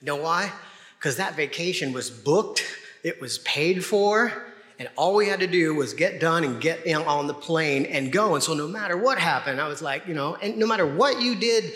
You 0.00 0.06
know 0.06 0.16
why? 0.16 0.52
because 1.00 1.16
that 1.16 1.34
vacation 1.34 1.94
was 1.94 2.10
booked, 2.10 2.62
it 3.02 3.22
was 3.22 3.38
paid 3.38 3.82
for, 3.82 4.30
and 4.78 4.86
all 4.96 5.14
we 5.14 5.26
had 5.26 5.40
to 5.40 5.46
do 5.46 5.74
was 5.74 5.94
get 5.94 6.20
done 6.20 6.44
and 6.44 6.60
get 6.60 6.84
in 6.84 6.96
on 6.96 7.26
the 7.26 7.32
plane 7.32 7.86
and 7.86 8.12
go. 8.12 8.34
And 8.34 8.44
so 8.44 8.52
no 8.52 8.68
matter 8.68 8.98
what 8.98 9.18
happened, 9.18 9.62
I 9.62 9.66
was 9.66 9.80
like, 9.80 10.06
you 10.06 10.12
know, 10.12 10.36
and 10.36 10.58
no 10.58 10.66
matter 10.66 10.84
what 10.84 11.22
you 11.22 11.36
did, 11.36 11.72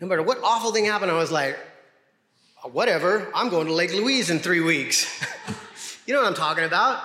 no 0.00 0.06
matter 0.06 0.22
what 0.22 0.38
awful 0.44 0.70
thing 0.70 0.84
happened, 0.84 1.10
I 1.10 1.16
was 1.16 1.32
like, 1.32 1.58
whatever, 2.62 3.28
I'm 3.34 3.48
going 3.48 3.66
to 3.66 3.72
Lake 3.72 3.92
Louise 3.92 4.30
in 4.30 4.38
three 4.38 4.60
weeks. 4.60 5.20
you 6.06 6.14
know 6.14 6.20
what 6.20 6.28
I'm 6.28 6.34
talking 6.34 6.64
about? 6.64 7.02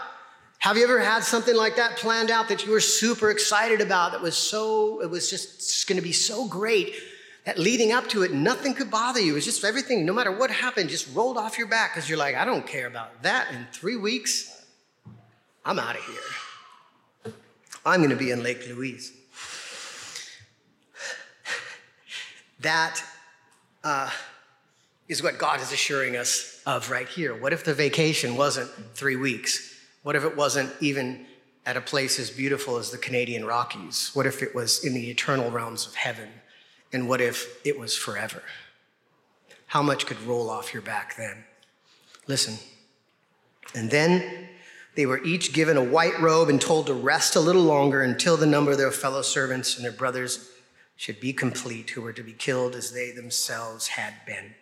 Have 0.65 0.77
you 0.77 0.83
ever 0.83 0.99
had 0.99 1.23
something 1.23 1.55
like 1.55 1.75
that 1.75 1.95
planned 1.97 2.31
out 2.31 2.47
that 2.47 2.65
you 2.65 2.71
were 2.71 2.79
super 2.79 3.29
excited 3.29 3.81
about 3.81 4.13
that 4.13 4.21
was 4.23 4.35
so, 4.35 4.99
it 4.99 5.07
was 5.07 5.29
just 5.29 5.87
going 5.87 5.97
to 5.97 6.01
be 6.01 6.11
so 6.11 6.47
great 6.47 6.95
that 7.43 7.59
leading 7.59 7.91
up 7.91 8.09
to 8.09 8.23
it, 8.23 8.33
nothing 8.33 8.73
could 8.73 8.89
bother 8.89 9.19
you. 9.21 9.33
It 9.33 9.35
was 9.35 9.45
just 9.45 9.63
everything, 9.63 10.07
no 10.07 10.11
matter 10.11 10.31
what 10.31 10.49
happened, 10.49 10.89
just 10.89 11.15
rolled 11.15 11.37
off 11.37 11.59
your 11.59 11.67
back 11.67 11.93
because 11.93 12.09
you're 12.09 12.17
like, 12.17 12.33
I 12.33 12.45
don't 12.45 12.65
care 12.65 12.87
about 12.87 13.21
that. 13.21 13.53
In 13.53 13.67
three 13.73 13.95
weeks, 13.95 14.65
I'm 15.63 15.77
out 15.77 15.97
of 15.97 16.03
here. 16.03 17.33
I'm 17.85 17.99
going 17.99 18.09
to 18.09 18.15
be 18.15 18.31
in 18.31 18.41
Lake 18.41 18.67
Louise. 18.67 19.13
That 22.61 23.03
uh, 23.83 24.09
is 25.07 25.21
what 25.21 25.37
God 25.37 25.61
is 25.61 25.71
assuring 25.71 26.17
us 26.17 26.59
of 26.65 26.89
right 26.89 27.07
here. 27.07 27.35
What 27.35 27.53
if 27.53 27.63
the 27.63 27.75
vacation 27.75 28.35
wasn't 28.35 28.71
three 28.95 29.15
weeks? 29.15 29.73
What 30.05 30.15
if 30.15 30.23
it 30.23 30.37
wasn't 30.37 30.71
even 30.81 31.25
at 31.65 31.77
a 31.77 31.81
place 31.81 32.19
as 32.19 32.29
beautiful 32.29 32.77
as 32.77 32.91
the 32.91 32.97
Canadian 32.99 33.43
Rockies? 33.43 34.11
What 34.13 34.27
if 34.27 34.43
it 34.43 34.53
was 34.53 34.85
in 34.85 34.93
the 34.93 35.09
eternal 35.09 35.49
realms 35.49 35.87
of 35.87 35.95
heaven? 35.95 36.29
And 36.93 37.09
what 37.09 37.21
if 37.21 37.59
it 37.65 37.79
was 37.79 37.97
forever? 37.97 38.43
How 39.65 39.81
much 39.81 40.05
could 40.05 40.21
roll 40.21 40.47
off 40.51 40.75
your 40.75 40.83
back 40.83 41.17
then? 41.17 41.45
Listen. 42.27 42.59
And 43.73 43.89
then 43.89 44.49
they 44.93 45.07
were 45.07 45.23
each 45.23 45.53
given 45.53 45.75
a 45.75 45.83
white 45.83 46.19
robe 46.21 46.49
and 46.49 46.61
told 46.61 46.85
to 46.85 46.93
rest 46.93 47.35
a 47.35 47.39
little 47.39 47.63
longer 47.63 48.03
until 48.03 48.37
the 48.37 48.45
number 48.45 48.73
of 48.73 48.77
their 48.77 48.91
fellow 48.91 49.23
servants 49.23 49.75
and 49.75 49.83
their 49.83 49.91
brothers 49.91 50.51
should 50.95 51.19
be 51.19 51.33
complete, 51.33 51.89
who 51.89 52.03
were 52.03 52.13
to 52.13 52.21
be 52.21 52.33
killed 52.33 52.75
as 52.75 52.91
they 52.91 53.09
themselves 53.09 53.87
had 53.87 54.13
been. 54.27 54.53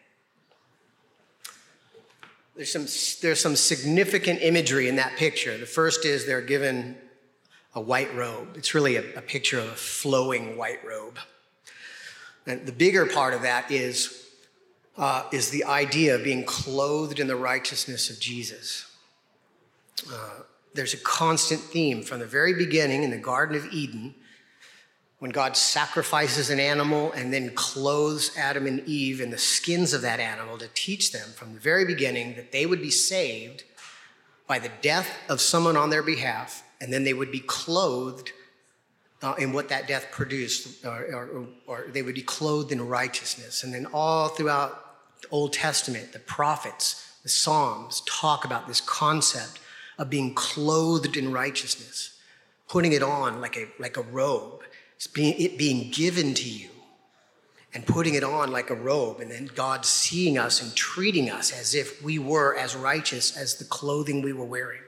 There's 2.56 2.72
some, 2.72 2.86
there's 3.22 3.39
some 3.39 3.56
significant 3.56 4.42
imagery 4.42 4.88
in 4.88 4.98
that 4.98 5.16
picture. 5.18 5.58
The 5.58 5.66
first 5.66 6.06
is 6.06 6.26
they're 6.26 6.42
given 6.42 6.98
a 7.74 7.82
white 7.82 8.13
robe. 8.13 8.56
It's 8.56 8.76
really 8.76 8.96
a, 8.98 9.18
a 9.18 9.22
picture 9.22 9.58
of 9.60 9.66
a 9.66 9.76
flowing 9.76 10.56
white 10.56 10.86
robe. 10.86 11.18
And 12.46 12.66
the 12.66 12.72
bigger 12.72 13.06
part 13.06 13.34
of 13.34 13.42
that 13.42 13.72
is, 13.72 14.30
uh, 14.98 15.24
is 15.32 15.50
the 15.50 15.63
idea 15.63 16.16
of 16.16 16.24
being 16.24 16.44
clothed 16.46 17.20
in 17.20 17.28
the 17.28 17.36
righteousness 17.36 18.10
of 18.10 18.20
Jesus. 18.20 18.86
Uh, 20.12 20.42
there's 20.76 20.94
a 20.94 20.98
constant 20.98 21.62
theme 21.62 22.04
from 22.04 22.20
the 22.20 22.26
very 22.26 22.54
beginning 22.54 23.04
in 23.04 23.10
the 23.10 23.18
Garden 23.18 23.56
of 23.56 23.66
Eden 23.72 24.13
when 25.24 25.32
God 25.32 25.56
sacrifices 25.56 26.50
an 26.50 26.60
animal 26.60 27.14
and 27.14 27.32
then 27.32 27.56
clothes 27.56 28.36
Adam 28.38 28.68
and 28.68 28.86
Eve 28.86 29.22
in 29.22 29.30
the 29.30 29.38
skins 29.38 29.94
of 29.94 30.02
that 30.02 30.20
animal 30.20 30.58
to 30.58 30.68
teach 30.74 31.14
them 31.14 31.30
from 31.30 31.54
the 31.54 31.62
very 31.62 31.86
beginning 31.86 32.36
that 32.36 32.52
they 32.52 32.66
would 32.66 32.82
be 32.82 32.92
saved 32.92 33.64
by 34.48 34.60
the 34.60 34.70
death 34.82 35.10
of 35.30 35.40
someone 35.40 35.78
on 35.78 35.92
their 35.92 36.04
behalf, 36.04 36.62
and 36.82 36.92
then 36.92 37.06
they 37.06 37.14
would 37.14 37.32
be 37.32 37.40
clothed 37.40 38.34
uh, 39.22 39.34
in 39.40 39.54
what 39.54 39.70
that 39.70 39.88
death 39.88 40.08
produced, 40.12 40.84
or, 40.86 41.06
or, 41.16 41.48
or, 41.68 41.86
they 41.94 42.02
would 42.02 42.16
be 42.16 42.22
clothed 42.22 42.74
in 42.74 42.86
righteousness. 42.86 43.64
And 43.64 43.74
then 43.74 43.86
all 43.94 44.28
throughout 44.28 45.22
the 45.22 45.30
Old 45.30 45.54
Testament, 45.54 46.12
the 46.12 46.20
prophets, 46.20 47.16
the 47.24 47.30
Psalms 47.30 48.02
talk 48.06 48.44
about 48.44 48.68
this 48.68 48.82
concept 48.82 49.62
of 49.98 50.10
being 50.10 50.34
clothed 50.34 51.16
in 51.16 51.32
righteousness, 51.32 52.20
putting 52.68 52.92
it 52.92 53.02
on 53.02 53.40
like 53.40 53.56
a, 53.56 53.68
like 53.80 53.96
a 53.96 54.02
robe, 54.02 54.64
being, 55.08 55.39
it 55.39 55.58
being 55.58 55.92
given 55.92 56.34
to 56.34 56.50
you 56.50 56.70
and 57.74 57.86
putting 57.86 58.13
it 58.13 58.24
on 58.24 58.52
like 58.52 58.70
a 58.70 58.76
robe, 58.76 59.20
and 59.20 59.32
then 59.32 59.50
God 59.56 59.86
seeing 59.86 60.38
us 60.38 60.62
and 60.62 60.76
treating 60.76 61.30
us 61.30 61.52
as 61.52 61.74
if 61.74 62.04
we 62.04 62.20
were 62.20 62.56
as 62.56 62.76
righteous 62.76 63.36
as 63.36 63.56
the 63.56 63.66
clothing 63.66 64.22
we 64.22 64.34
were 64.34 64.46
wearing. 64.46 64.82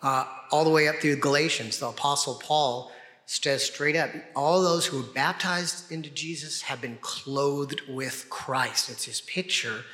Uh, 0.00 0.26
all 0.52 0.64
the 0.64 0.70
way 0.70 0.86
up 0.86 0.96
through 0.96 1.16
Galatians, 1.16 1.80
the 1.80 1.88
Apostle 1.88 2.34
Paul 2.34 2.92
says 3.26 3.64
straight 3.64 3.96
up 3.96 4.10
all 4.36 4.62
those 4.62 4.86
who 4.86 4.98
were 4.98 5.08
baptized 5.14 5.90
into 5.90 6.10
Jesus 6.10 6.62
have 6.62 6.80
been 6.80 6.98
clothed 7.00 7.80
with 7.88 8.26
Christ. 8.28 8.90
It's 8.90 9.04
his 9.04 9.22
picture 9.22 9.84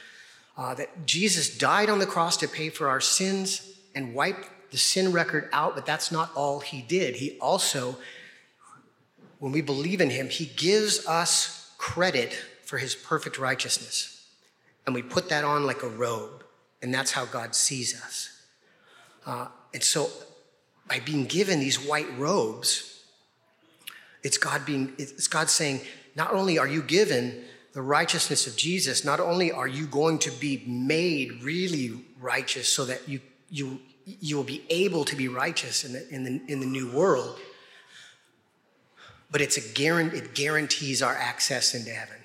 uh, 0.59 0.75
that 0.75 1.07
Jesus 1.07 1.57
died 1.57 1.89
on 1.89 2.01
the 2.01 2.07
cross 2.07 2.37
to 2.39 2.49
pay 2.49 2.71
for 2.71 2.89
our 2.89 3.01
sins 3.01 3.73
and 3.95 4.15
wipe 4.15 4.45
the 4.71 4.77
sin 4.77 5.13
record 5.13 5.49
out, 5.53 5.75
but 5.75 5.87
that's 5.87 6.13
not 6.13 6.31
all 6.35 6.61
he 6.61 6.83
did. 6.83 7.17
He 7.17 7.39
also, 7.39 7.97
when 9.41 9.53
we 9.53 9.63
believe 9.63 10.01
in 10.01 10.11
him, 10.11 10.29
he 10.29 10.47
gives 10.47 11.05
us 11.07 11.73
credit 11.77 12.33
for 12.65 12.79
his 12.79 12.95
perfect 12.95 13.39
righteousness. 13.39 14.29
And 14.87 14.95
we 14.95 15.03
put 15.03 15.29
that 15.31 15.45
on 15.45 15.67
like 15.67 15.83
a 15.83 15.89
robe, 15.89 16.45
and 16.81 16.95
that's 16.95 17.11
how 17.11 17.25
God 17.25 17.55
sees 17.55 18.01
us. 18.01 18.43
Uh, 19.27 19.49
and 19.75 19.83
so, 19.83 20.09
by 20.89 21.01
being 21.01 21.25
given 21.25 21.59
these 21.59 21.79
white 21.79 22.07
robes, 22.19 23.05
it's 24.23 24.39
God 24.39 24.67
being, 24.67 24.93
it's 24.99 25.27
God 25.27 25.49
saying, 25.49 25.81
not 26.15 26.33
only 26.33 26.59
are 26.59 26.67
you 26.67 26.83
given 26.83 27.45
the 27.73 27.83
righteousness 27.83 28.47
of 28.47 28.57
Jesus, 28.57 29.05
not 29.05 29.21
only 29.21 29.53
are 29.53 29.69
you 29.69 29.87
going 29.87 30.19
to 30.19 30.31
be 30.33 30.63
made 30.67 31.43
really 31.43 31.93
righteous 32.21 32.69
so 32.69 32.85
that 32.85 33.09
you, 33.09 33.21
you, 33.49 33.81
you 34.05 34.37
will 34.37 34.45
be 34.45 34.65
able 34.69 35.05
to 35.05 35.17
be 35.17 35.29
righteous 35.29 35.85
in 35.85 35.93
the, 35.93 36.09
in 36.11 36.25
the, 36.25 36.43
in 36.49 36.61
the 36.61 36.67
new 36.67 36.91
world, 36.91 37.39
but 39.31 39.41
it's 39.41 39.57
a 39.57 39.75
guarantee, 39.75 40.19
it 40.19 40.35
guarantees 40.35 41.03
our 41.03 41.15
access 41.15 41.75
into 41.75 41.91
heaven. 41.91 42.17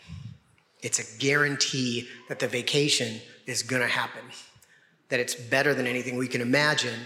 It's 0.82 1.00
a 1.00 1.20
guarantee 1.20 2.08
that 2.30 2.40
the 2.40 2.48
vacation 2.48 3.22
is 3.46 3.64
going 3.64 3.82
to 3.82 3.88
happen, 3.88 4.24
that 5.10 5.20
it's 5.20 5.36
better 5.36 5.74
than 5.74 5.88
anything 5.88 6.18
we 6.18 6.28
can 6.28 6.42
imagine, 6.42 7.00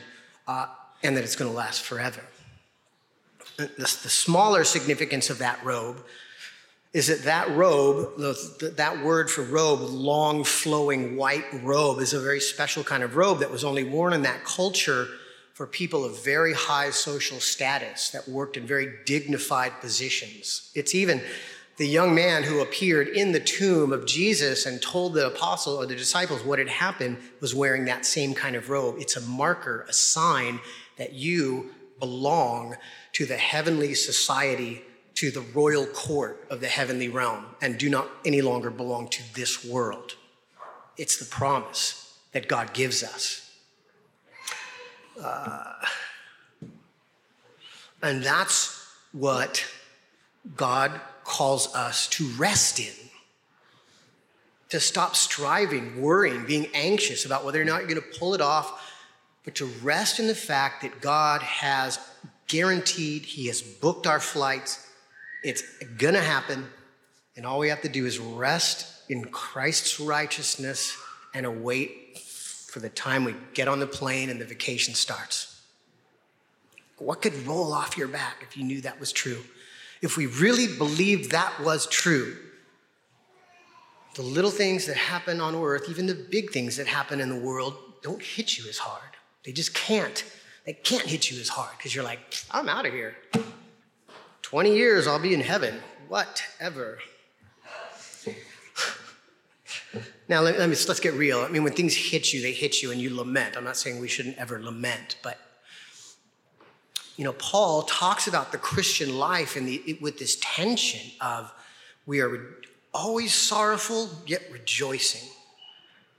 uh, 0.48 0.68
and 1.04 1.16
that 1.16 1.24
it's 1.24 1.36
going 1.36 1.50
to 1.50 1.56
last 1.56 1.84
forever 1.84 2.22
the, 3.60 3.76
the, 3.78 3.88
smaller 3.88 4.64
significance 4.64 5.30
of 5.30 5.40
that 5.40 5.64
robe 5.64 6.04
is 6.94 7.08
that 7.08 7.24
that 7.24 7.50
robe, 7.56 8.18
the, 8.18 8.74
that 8.78 9.04
word 9.04 9.30
for 9.30 9.44
robe, 9.44 9.82
long 9.82 10.44
flowing 10.44 11.18
white 11.18 11.46
robe, 11.62 12.00
is 12.00 12.14
a 12.14 12.20
very 12.20 12.40
special 12.40 12.84
kind 12.84 13.04
of 13.04 13.16
robe 13.16 13.40
that 13.40 13.52
was 13.52 13.64
only 13.64 13.84
worn 13.84 14.14
in 14.14 14.24
that 14.24 14.44
culture 14.44 15.08
for 15.60 15.68
people 15.68 16.06
of 16.06 16.24
very 16.24 16.54
high 16.54 16.90
social 16.90 17.42
status 17.42 18.12
that 18.12 18.30
worked 18.30 18.56
in 18.56 18.66
very 18.66 18.94
dignified 19.06 19.74
positions. 19.82 20.72
It's 20.74 20.96
even 20.96 21.22
the 21.76 21.86
young 21.86 22.16
man 22.16 22.44
who 22.44 22.62
appeared 22.62 23.10
in 23.10 23.34
the 23.34 23.42
tomb 23.42 23.92
of 23.92 24.06
Jesus 24.06 24.66
and 24.66 24.82
told 24.82 25.16
the 25.16 25.28
apostle 25.28 25.76
or 25.76 25.86
the 25.86 25.98
disciples 25.98 26.46
what 26.46 26.60
had 26.60 26.70
happened 26.70 27.18
was 27.42 27.54
wearing 27.54 27.84
that 27.84 28.06
same 28.06 28.34
kind 28.34 28.56
of 28.56 28.70
robe. 28.70 28.96
It's 29.00 29.18
a 29.18 29.22
marker, 29.28 29.86
a 29.90 29.92
sign 29.92 30.62
that 30.96 31.12
you 31.12 31.72
belong 32.00 32.78
to 33.12 33.26
the 33.26 33.36
heavenly 33.36 33.96
society, 33.96 34.82
to 35.16 35.30
the 35.30 35.42
royal 35.42 35.88
court 35.88 36.48
of 36.50 36.62
the 36.62 36.68
heavenly 36.68 37.10
realm, 37.10 37.48
and 37.62 37.78
do 37.78 37.90
not 37.90 38.08
any 38.24 38.42
longer 38.42 38.70
belong 38.70 39.10
to 39.10 39.36
this 39.36 39.66
world. 39.66 40.16
It's 40.96 41.18
the 41.18 41.26
promise 41.26 42.18
that 42.32 42.48
God 42.48 42.74
gives 42.74 43.04
us. 43.04 43.49
Uh, 45.22 45.74
and 48.02 48.24
that's 48.24 48.88
what 49.12 49.66
God 50.56 51.00
calls 51.24 51.74
us 51.76 52.08
to 52.10 52.28
rest 52.38 52.80
in. 52.80 52.94
To 54.70 54.80
stop 54.80 55.16
striving, 55.16 56.02
worrying, 56.02 56.46
being 56.46 56.68
anxious 56.74 57.26
about 57.26 57.44
whether 57.44 57.62
or 57.62 57.66
not 57.66 57.80
you're 57.80 57.90
going 57.90 58.02
to 58.02 58.20
pull 58.20 58.34
it 58.36 58.42
off, 58.42 58.94
but 59.44 59.56
to 59.56 59.66
rest 59.82 60.20
in 60.20 60.28
the 60.28 60.36
fact 60.36 60.84
that 60.84 61.02
God 61.02 61.42
has 61.42 62.00
guaranteed, 62.48 63.24
He 63.24 63.48
has 63.48 63.62
booked 63.62 64.06
our 64.06 64.20
flights. 64.20 64.88
It's 65.44 65.64
going 65.98 66.14
to 66.14 66.22
happen. 66.22 66.68
And 67.36 67.46
all 67.46 67.60
we 67.60 67.70
have 67.70 67.82
to 67.82 67.90
do 67.90 68.06
is 68.06 68.20
rest 68.20 69.10
in 69.10 69.26
Christ's 69.26 70.00
righteousness 70.00 70.96
and 71.34 71.46
await 71.46 72.20
for 72.80 72.88
the 72.88 72.90
time 72.90 73.26
we 73.26 73.36
get 73.54 73.68
on 73.68 73.80
the 73.80 73.88
plane 73.88 74.30
and 74.30 74.40
the 74.40 74.46
vacation 74.46 74.94
starts. 74.94 75.62
What 76.98 77.22
could 77.22 77.36
roll 77.46 77.74
off 77.74 77.98
your 77.98 78.08
back 78.08 78.38
if 78.42 78.56
you 78.56 78.64
knew 78.64 78.82
that 78.82 79.00
was 79.00 79.12
true? 79.12 79.42
if 80.02 80.16
we 80.16 80.28
really 80.28 80.68
believed 80.78 81.32
that 81.32 81.60
was 81.60 81.86
true, 81.88 82.38
the 84.16 84.22
little 84.22 84.52
things 84.52 84.86
that 84.86 84.96
happen 84.98 85.42
on 85.42 85.56
earth, 85.56 85.90
even 85.90 86.06
the 86.06 86.16
big 86.16 86.52
things 86.52 86.78
that 86.78 86.88
happen 86.88 87.20
in 87.20 87.30
the 87.30 87.40
world, 87.40 87.76
don't 88.02 88.22
hit 88.22 88.58
you 88.58 88.68
as 88.70 88.78
hard. 88.78 89.02
They 89.44 89.52
just 89.52 89.74
can't. 89.74 90.24
They 90.66 90.74
can't 90.74 91.06
hit 91.06 91.30
you 91.30 91.40
as 91.40 91.50
hard 91.50 91.72
because 91.78 91.94
you're 91.94 92.04
like, 92.04 92.20
I'm 92.52 92.70
out 92.70 92.86
of 92.86 92.94
here. 92.94 93.16
20 94.42 94.76
years, 94.76 95.06
I'll 95.06 95.20
be 95.20 95.34
in 95.34 95.42
heaven. 95.42 95.80
Whatever. 96.08 97.00
Now, 100.30 100.42
let, 100.42 100.60
me, 100.60 100.76
let's 100.88 101.00
get 101.00 101.16
real. 101.16 101.40
I 101.40 101.48
mean, 101.50 101.64
when 101.64 101.74
things 101.74 101.96
hit 101.96 102.32
you, 102.32 102.42
they 102.44 102.52
hit 102.52 102.84
you 102.84 102.92
and 102.92 103.02
you 103.02 103.14
lament. 103.14 103.58
I'm 103.58 103.64
not 103.64 103.78
saying 103.78 104.00
we 104.00 104.08
shouldn't 104.08 104.38
ever 104.38 104.62
lament, 104.62 105.16
but 105.24 105.40
you 107.18 107.26
know, 107.26 107.34
Paul 107.34 107.82
talks 107.82 108.28
about 108.28 108.52
the 108.52 108.60
Christian 108.60 109.18
life 109.18 109.56
and 109.58 109.68
the, 109.68 109.98
with 110.00 110.20
this 110.20 110.38
tension 110.40 111.12
of 111.20 111.52
we 112.06 112.22
are 112.22 112.46
always 112.94 113.34
sorrowful 113.34 114.10
yet 114.28 114.44
rejoicing. 114.52 115.28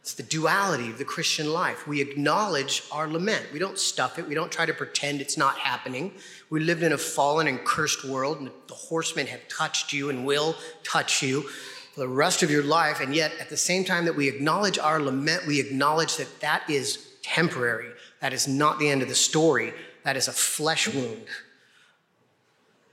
It's 0.00 0.14
the 0.14 0.24
duality 0.24 0.90
of 0.90 0.98
the 0.98 1.04
Christian 1.04 1.52
life. 1.52 1.86
We 1.86 2.00
acknowledge 2.00 2.82
our 2.90 3.06
lament. 3.06 3.46
We 3.52 3.60
don't 3.60 3.78
stuff 3.78 4.18
it. 4.18 4.26
We 4.26 4.34
don't 4.34 4.50
try 4.50 4.66
to 4.66 4.74
pretend 4.74 5.20
it's 5.20 5.36
not 5.36 5.56
happening. 5.58 6.12
We 6.48 6.60
lived 6.60 6.82
in 6.82 6.92
a 6.92 6.98
fallen 6.98 7.46
and 7.46 7.64
cursed 7.64 8.04
world, 8.04 8.40
and 8.40 8.50
the 8.66 8.74
horsemen 8.74 9.26
have 9.28 9.46
touched 9.48 9.92
you 9.92 10.10
and 10.10 10.26
will 10.26 10.56
touch 10.82 11.22
you 11.22 11.48
for 11.92 12.00
the 12.00 12.08
rest 12.08 12.42
of 12.42 12.50
your 12.50 12.62
life. 12.62 13.00
And 13.00 13.14
yet, 13.14 13.32
at 13.40 13.50
the 13.50 13.56
same 13.56 13.84
time 13.84 14.04
that 14.04 14.16
we 14.16 14.28
acknowledge 14.28 14.78
our 14.78 15.00
lament, 15.00 15.46
we 15.46 15.60
acknowledge 15.60 16.16
that 16.16 16.40
that 16.40 16.68
is 16.68 17.06
temporary. 17.22 17.90
That 18.20 18.32
is 18.32 18.46
not 18.46 18.78
the 18.78 18.88
end 18.88 19.02
of 19.02 19.08
the 19.08 19.14
story 19.14 19.72
that 20.04 20.16
is 20.16 20.28
a 20.28 20.32
flesh 20.32 20.92
wound. 20.92 21.26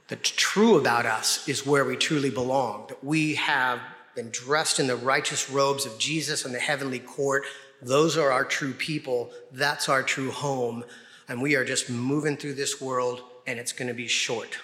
The 0.07 0.15
true 0.15 0.79
about 0.79 1.05
us 1.05 1.47
is 1.47 1.65
where 1.65 1.83
we 1.85 1.97
truly 1.97 2.29
belong, 2.29 2.85
that 2.87 3.03
we 3.03 3.35
have 3.35 3.79
been 4.15 4.29
dressed 4.31 4.79
in 4.79 4.87
the 4.87 4.95
righteous 4.95 5.49
robes 5.49 5.85
of 5.85 5.97
Jesus 5.97 6.45
in 6.45 6.53
the 6.53 6.59
heavenly 6.59 6.99
court. 6.99 7.43
Those 7.81 8.17
are 8.17 8.31
our 8.31 8.45
true 8.45 8.73
people. 8.73 9.31
That's 9.51 9.89
our 9.89 10.01
true 10.01 10.31
home. 10.31 10.85
And 11.27 11.41
we 11.41 11.55
are 11.55 11.65
just 11.65 11.89
moving 11.89 12.37
through 12.37 12.53
this 12.53 12.79
world, 12.81 13.21
and 13.45 13.59
it's 13.59 13.73
going 13.73 13.89
to 13.89 13.93
be 13.93 14.07
short. 14.07 14.57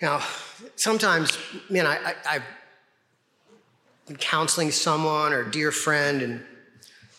Now, 0.00 0.22
sometimes, 0.76 1.36
man, 1.68 1.84
I, 1.84 2.14
I, 2.24 2.32
have 2.34 2.42
been 4.06 4.16
counseling 4.16 4.70
someone 4.70 5.32
or 5.32 5.40
a 5.40 5.50
dear 5.50 5.72
friend, 5.72 6.22
and 6.22 6.40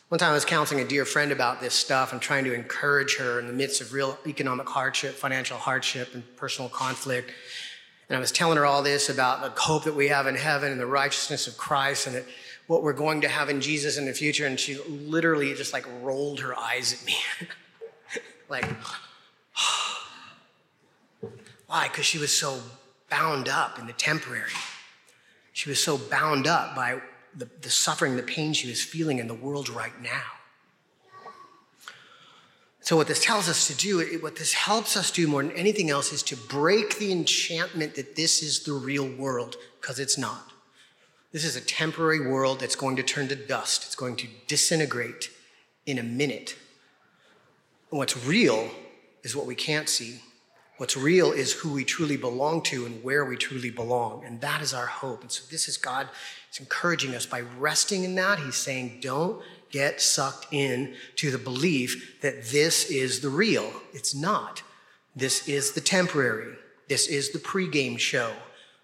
one 0.08 0.18
time 0.18 0.32
I 0.32 0.34
was 0.34 0.46
counseling 0.46 0.80
a 0.80 0.88
dear 0.88 1.04
friend 1.04 1.34
about 1.34 1.60
this 1.60 1.74
stuff 1.74 2.14
and 2.14 2.22
trying 2.22 2.46
to 2.46 2.54
encourage 2.54 3.18
her 3.18 3.38
in 3.38 3.48
the 3.48 3.54
midst 3.54 3.82
of 3.82 3.92
real 3.92 4.18
economic 4.26 4.70
hardship, 4.70 5.16
financial 5.16 5.58
hardship, 5.58 6.14
and 6.14 6.24
personal 6.38 6.70
conflict. 6.70 7.32
And 8.08 8.16
I 8.16 8.20
was 8.20 8.32
telling 8.32 8.58
her 8.58 8.66
all 8.66 8.82
this 8.82 9.10
about 9.10 9.42
the 9.42 9.62
hope 9.62 9.84
that 9.84 9.96
we 9.96 10.08
have 10.08 10.26
in 10.26 10.36
heaven 10.36 10.72
and 10.72 10.80
the 10.80 10.88
righteousness 10.88 11.48
of 11.48 11.58
Christ 11.58 12.08
and 12.08 12.16
that 12.16 12.26
what 12.68 12.82
we're 12.82 12.94
going 12.94 13.22
to 13.22 13.28
have 13.28 13.50
in 13.50 13.60
Jesus 13.60 13.98
in 13.98 14.06
the 14.06 14.14
future. 14.14 14.48
And 14.48 14.58
she 14.58 14.78
literally 14.88 15.54
just 15.54 15.74
like 15.74 15.86
rolled 16.02 16.40
her 16.40 16.58
eyes 16.58 16.94
at 16.94 17.06
me. 17.06 17.18
like, 18.50 18.66
why? 21.70 21.88
Because 21.88 22.06
she 22.06 22.18
was 22.18 22.36
so 22.36 22.60
bound 23.12 23.48
up 23.48 23.78
in 23.78 23.86
the 23.86 23.94
temporary. 23.94 24.52
She 25.54 25.70
was 25.70 25.82
so 25.82 26.00
bound 26.00 26.48
up 26.48 26.76
by 26.76 27.00
the, 27.36 27.48
the 27.62 27.70
suffering, 27.70 28.16
the 28.16 28.24
pain 28.24 28.54
she 28.54 28.68
was 28.68 28.84
feeling 28.84 29.20
in 29.20 29.28
the 29.28 29.36
world 29.36 29.70
right 29.70 30.02
now. 30.02 30.24
So, 32.82 32.96
what 32.96 33.08
this 33.08 33.24
tells 33.24 33.48
us 33.48 33.68
to 33.68 33.76
do, 33.76 34.00
what 34.20 34.36
this 34.36 34.54
helps 34.54 34.98
us 34.98 35.12
do 35.12 35.28
more 35.28 35.44
than 35.44 35.52
anything 35.52 35.92
else, 35.92 36.12
is 36.12 36.24
to 36.24 36.36
break 36.36 36.98
the 36.98 37.12
enchantment 37.12 37.94
that 37.96 38.16
this 38.16 38.42
is 38.42 38.64
the 38.64 38.74
real 38.74 39.08
world, 39.08 39.58
because 39.80 40.00
it's 40.00 40.18
not. 40.18 40.52
This 41.32 41.46
is 41.46 41.56
a 41.56 41.62
temporary 41.62 42.28
world 42.28 42.60
that's 42.60 42.76
going 42.76 42.96
to 42.96 43.04
turn 43.04 43.28
to 43.28 43.36
dust, 43.36 43.84
it's 43.86 43.96
going 43.96 44.16
to 44.16 44.28
disintegrate 44.48 45.30
in 45.86 46.00
a 46.00 46.04
minute. 46.04 46.56
And 47.92 48.00
what's 48.00 48.26
real 48.26 48.72
is 49.22 49.36
what 49.36 49.46
we 49.46 49.54
can't 49.54 49.88
see. 49.88 50.22
What's 50.80 50.96
real 50.96 51.34
is 51.34 51.52
who 51.52 51.74
we 51.74 51.84
truly 51.84 52.16
belong 52.16 52.62
to 52.64 52.86
and 52.86 53.04
where 53.04 53.26
we 53.26 53.36
truly 53.36 53.70
belong. 53.70 54.24
And 54.24 54.40
that 54.40 54.62
is 54.62 54.74
our 54.74 54.86
hope. 54.86 55.24
And 55.24 55.30
so, 55.30 55.44
this 55.52 55.68
is 55.68 55.76
God 55.76 56.08
is 56.50 56.58
encouraging 56.62 57.14
us 57.14 57.26
by 57.26 57.42
resting 57.42 58.06
in 58.06 58.16
that. 58.16 58.40
He's 58.40 58.56
saying, 58.56 59.00
don't 59.02 59.42
get 59.72 60.00
sucked 60.00 60.48
in 60.52 60.96
to 61.18 61.32
the 61.32 61.38
belief 61.38 62.22
that 62.22 62.46
this 62.46 62.90
is 62.90 63.20
the 63.20 63.28
real. 63.28 63.70
It's 63.92 64.16
not. 64.16 64.64
This 65.14 65.50
is 65.50 65.74
the 65.74 65.82
temporary. 65.82 66.56
This 66.88 67.08
is 67.08 67.32
the 67.32 67.40
pregame 67.40 68.00
show. 68.00 68.32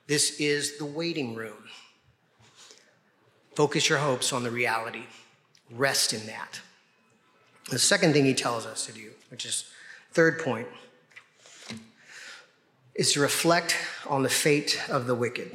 This 0.05 0.37
is 0.37 0.77
the 0.77 0.85
waiting 0.85 1.33
room. 1.33 1.63
Focus 3.55 3.87
your 3.87 3.99
hopes 3.99 4.33
on 4.33 4.43
the 4.43 4.51
reality. 4.51 5.05
Rest 5.71 6.11
in 6.11 6.27
that. 6.27 6.59
The 7.69 7.79
second 7.79 8.11
thing 8.11 8.25
he 8.25 8.33
tells 8.33 8.65
us 8.65 8.85
to 8.85 8.91
do, 8.91 9.11
which 9.31 9.45
is 9.45 9.63
third 10.11 10.39
point, 10.39 10.67
is 12.95 13.11
to 13.11 13.19
reflect 13.19 13.75
on 14.07 14.23
the 14.23 14.29
fate 14.29 14.81
of 14.89 15.05
the 15.05 15.13
wicked. 15.13 15.51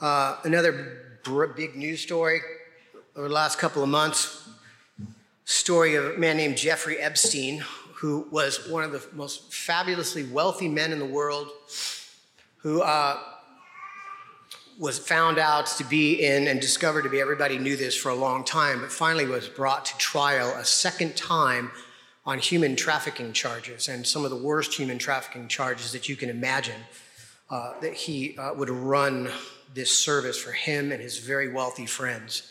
Uh, 0.00 0.36
another 0.44 1.20
big 1.56 1.76
news 1.76 2.00
story 2.00 2.40
over 3.16 3.28
the 3.28 3.34
last 3.34 3.58
couple 3.58 3.82
of 3.82 3.88
months 3.88 4.48
story 5.44 5.96
of 5.96 6.04
a 6.04 6.18
man 6.18 6.36
named 6.36 6.56
Jeffrey 6.56 6.98
Epstein, 6.98 7.62
who 7.94 8.26
was 8.30 8.68
one 8.68 8.84
of 8.84 8.92
the 8.92 9.02
most 9.12 9.52
fabulously 9.52 10.24
wealthy 10.24 10.68
men 10.68 10.92
in 10.92 10.98
the 10.98 11.04
world, 11.04 11.48
who 12.58 12.80
uh, 12.80 13.18
was 14.78 14.98
found 14.98 15.38
out 15.38 15.66
to 15.66 15.84
be 15.84 16.24
in 16.24 16.46
and 16.46 16.60
discovered 16.60 17.02
to 17.02 17.08
be, 17.08 17.20
everybody 17.20 17.58
knew 17.58 17.76
this 17.76 17.96
for 17.96 18.08
a 18.08 18.14
long 18.14 18.44
time, 18.44 18.80
but 18.80 18.90
finally 18.90 19.26
was 19.26 19.48
brought 19.48 19.84
to 19.84 19.96
trial 19.98 20.48
a 20.56 20.64
second 20.64 21.16
time 21.16 21.70
on 22.24 22.38
human 22.38 22.76
trafficking 22.76 23.32
charges 23.32 23.88
and 23.88 24.06
some 24.06 24.24
of 24.24 24.30
the 24.30 24.36
worst 24.36 24.74
human 24.74 24.98
trafficking 24.98 25.48
charges 25.48 25.92
that 25.92 26.08
you 26.08 26.16
can 26.16 26.30
imagine. 26.30 26.80
Uh, 27.50 27.78
that 27.80 27.92
he 27.92 28.34
uh, 28.38 28.54
would 28.54 28.70
run 28.70 29.28
this 29.74 29.94
service 29.94 30.40
for 30.40 30.52
him 30.52 30.90
and 30.90 31.02
his 31.02 31.18
very 31.18 31.52
wealthy 31.52 31.84
friends. 31.84 32.50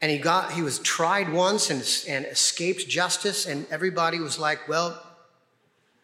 And 0.00 0.12
he 0.12 0.18
got 0.18 0.52
he 0.52 0.62
was 0.62 0.78
tried 0.78 1.32
once 1.32 1.70
and, 1.70 1.80
and 2.08 2.24
escaped 2.30 2.88
justice, 2.88 3.46
and 3.46 3.66
everybody 3.70 4.20
was 4.20 4.38
like, 4.38 4.68
well, 4.68 5.02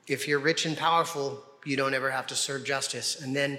if 0.08 0.26
you're 0.26 0.40
rich 0.40 0.66
and 0.66 0.76
powerful, 0.76 1.42
you 1.64 1.76
don't 1.76 1.94
ever 1.94 2.10
have 2.10 2.26
to 2.26 2.34
serve 2.34 2.64
justice. 2.64 3.22
And 3.22 3.34
then 3.34 3.58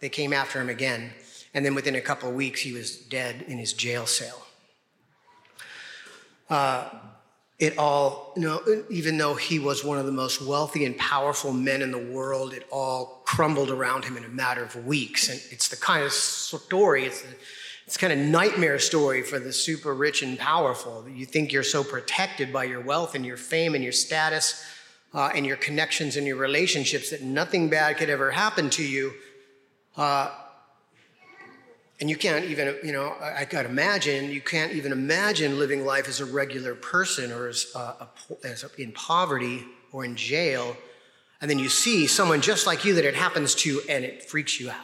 they 0.00 0.08
came 0.08 0.32
after 0.32 0.60
him 0.60 0.68
again. 0.68 1.12
And 1.54 1.64
then 1.64 1.74
within 1.74 1.94
a 1.94 2.00
couple 2.00 2.28
of 2.28 2.34
weeks, 2.34 2.60
he 2.60 2.72
was 2.72 2.96
dead 2.96 3.44
in 3.48 3.58
his 3.58 3.72
jail 3.72 4.06
cell. 4.06 4.46
Uh, 6.50 6.90
it 7.58 7.76
all, 7.76 8.32
you 8.36 8.42
know, 8.42 8.62
even 8.88 9.18
though 9.18 9.34
he 9.34 9.58
was 9.58 9.84
one 9.84 9.98
of 9.98 10.06
the 10.06 10.12
most 10.12 10.40
wealthy 10.40 10.84
and 10.84 10.96
powerful 10.96 11.52
men 11.52 11.82
in 11.82 11.90
the 11.90 11.98
world, 11.98 12.52
it 12.52 12.66
all 12.70 13.22
crumbled 13.24 13.70
around 13.70 14.04
him 14.04 14.16
in 14.16 14.24
a 14.24 14.28
matter 14.28 14.62
of 14.62 14.86
weeks. 14.86 15.28
And 15.28 15.40
it's 15.50 15.68
the 15.68 15.76
kind 15.76 16.04
of 16.04 16.12
story, 16.12 17.04
it's 17.04 17.22
the 17.22 17.34
It's 17.86 17.96
kind 17.96 18.12
of 18.12 18.18
nightmare 18.18 18.78
story 18.78 19.22
for 19.22 19.38
the 19.40 19.50
super 19.50 19.94
rich 19.94 20.22
and 20.22 20.38
powerful. 20.38 21.08
You 21.08 21.24
think 21.24 21.52
you're 21.52 21.62
so 21.64 21.82
protected 21.82 22.52
by 22.52 22.64
your 22.64 22.82
wealth 22.82 23.14
and 23.14 23.24
your 23.24 23.38
fame 23.38 23.74
and 23.74 23.82
your 23.82 23.94
status 23.94 24.62
uh, 25.14 25.30
and 25.34 25.46
your 25.46 25.56
connections 25.56 26.16
and 26.16 26.26
your 26.26 26.36
relationships 26.36 27.08
that 27.10 27.22
nothing 27.22 27.70
bad 27.70 27.96
could 27.96 28.10
ever 28.10 28.30
happen 28.30 28.68
to 28.70 28.82
you. 28.82 29.14
Uh, 29.96 30.28
and 32.00 32.08
you 32.08 32.16
can't 32.16 32.44
even, 32.44 32.76
you 32.84 32.92
know, 32.92 33.16
I, 33.20 33.44
got 33.44 33.62
to 33.62 33.68
imagine, 33.68 34.30
you 34.30 34.40
can't 34.40 34.72
even 34.72 34.92
imagine 34.92 35.58
living 35.58 35.84
life 35.84 36.08
as 36.08 36.20
a 36.20 36.24
regular 36.24 36.76
person 36.76 37.32
or 37.32 37.48
as, 37.48 37.72
uh, 37.74 37.94
a, 38.00 38.46
as 38.46 38.62
a, 38.62 38.70
in 38.80 38.92
poverty 38.92 39.64
or 39.90 40.04
in 40.04 40.14
jail. 40.14 40.76
And 41.40 41.50
then 41.50 41.58
you 41.58 41.68
see 41.68 42.06
someone 42.06 42.40
just 42.40 42.66
like 42.66 42.84
you 42.84 42.94
that 42.94 43.04
it 43.04 43.16
happens 43.16 43.54
to 43.56 43.80
and 43.88 44.04
it 44.04 44.22
freaks 44.22 44.60
you 44.60 44.70
out. 44.70 44.76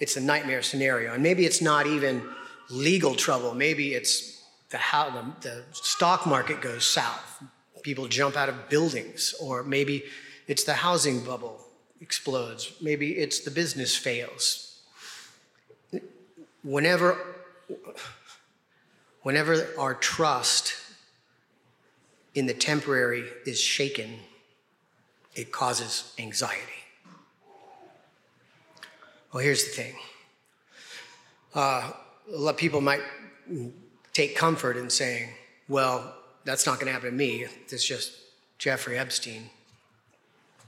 It's 0.00 0.16
a 0.16 0.20
nightmare 0.20 0.62
scenario. 0.62 1.14
And 1.14 1.22
maybe 1.22 1.44
it's 1.44 1.62
not 1.62 1.86
even 1.86 2.22
legal 2.68 3.14
trouble. 3.14 3.54
Maybe 3.54 3.94
it's 3.94 4.42
the, 4.70 4.78
how 4.78 5.10
the, 5.10 5.48
the 5.48 5.64
stock 5.72 6.26
market 6.26 6.60
goes 6.60 6.84
south. 6.84 7.44
People 7.82 8.08
jump 8.08 8.36
out 8.36 8.48
of 8.48 8.68
buildings. 8.68 9.34
Or 9.40 9.62
maybe 9.62 10.02
it's 10.48 10.64
the 10.64 10.74
housing 10.74 11.20
bubble 11.20 11.64
explodes. 12.00 12.72
Maybe 12.80 13.12
it's 13.12 13.40
the 13.40 13.52
business 13.52 13.96
fails 13.96 14.67
whenever, 16.68 17.16
whenever 19.22 19.66
our 19.78 19.94
trust 19.94 20.74
in 22.34 22.46
the 22.46 22.52
temporary 22.52 23.24
is 23.46 23.58
shaken, 23.58 24.16
it 25.34 25.50
causes 25.50 26.12
anxiety. 26.18 26.62
Well, 29.32 29.42
here's 29.42 29.64
the 29.64 29.70
thing. 29.70 29.94
Uh, 31.54 31.90
a 32.30 32.36
lot 32.36 32.50
of 32.50 32.56
people 32.58 32.82
might 32.82 33.02
take 34.12 34.36
comfort 34.36 34.76
in 34.76 34.90
saying, 34.90 35.30
well, 35.68 36.14
that's 36.44 36.66
not 36.66 36.74
going 36.74 36.86
to 36.86 36.92
happen 36.92 37.10
to 37.10 37.16
me. 37.16 37.46
It's 37.68 37.84
just 37.84 38.12
Jeffrey 38.58 38.98
Epstein. 38.98 39.48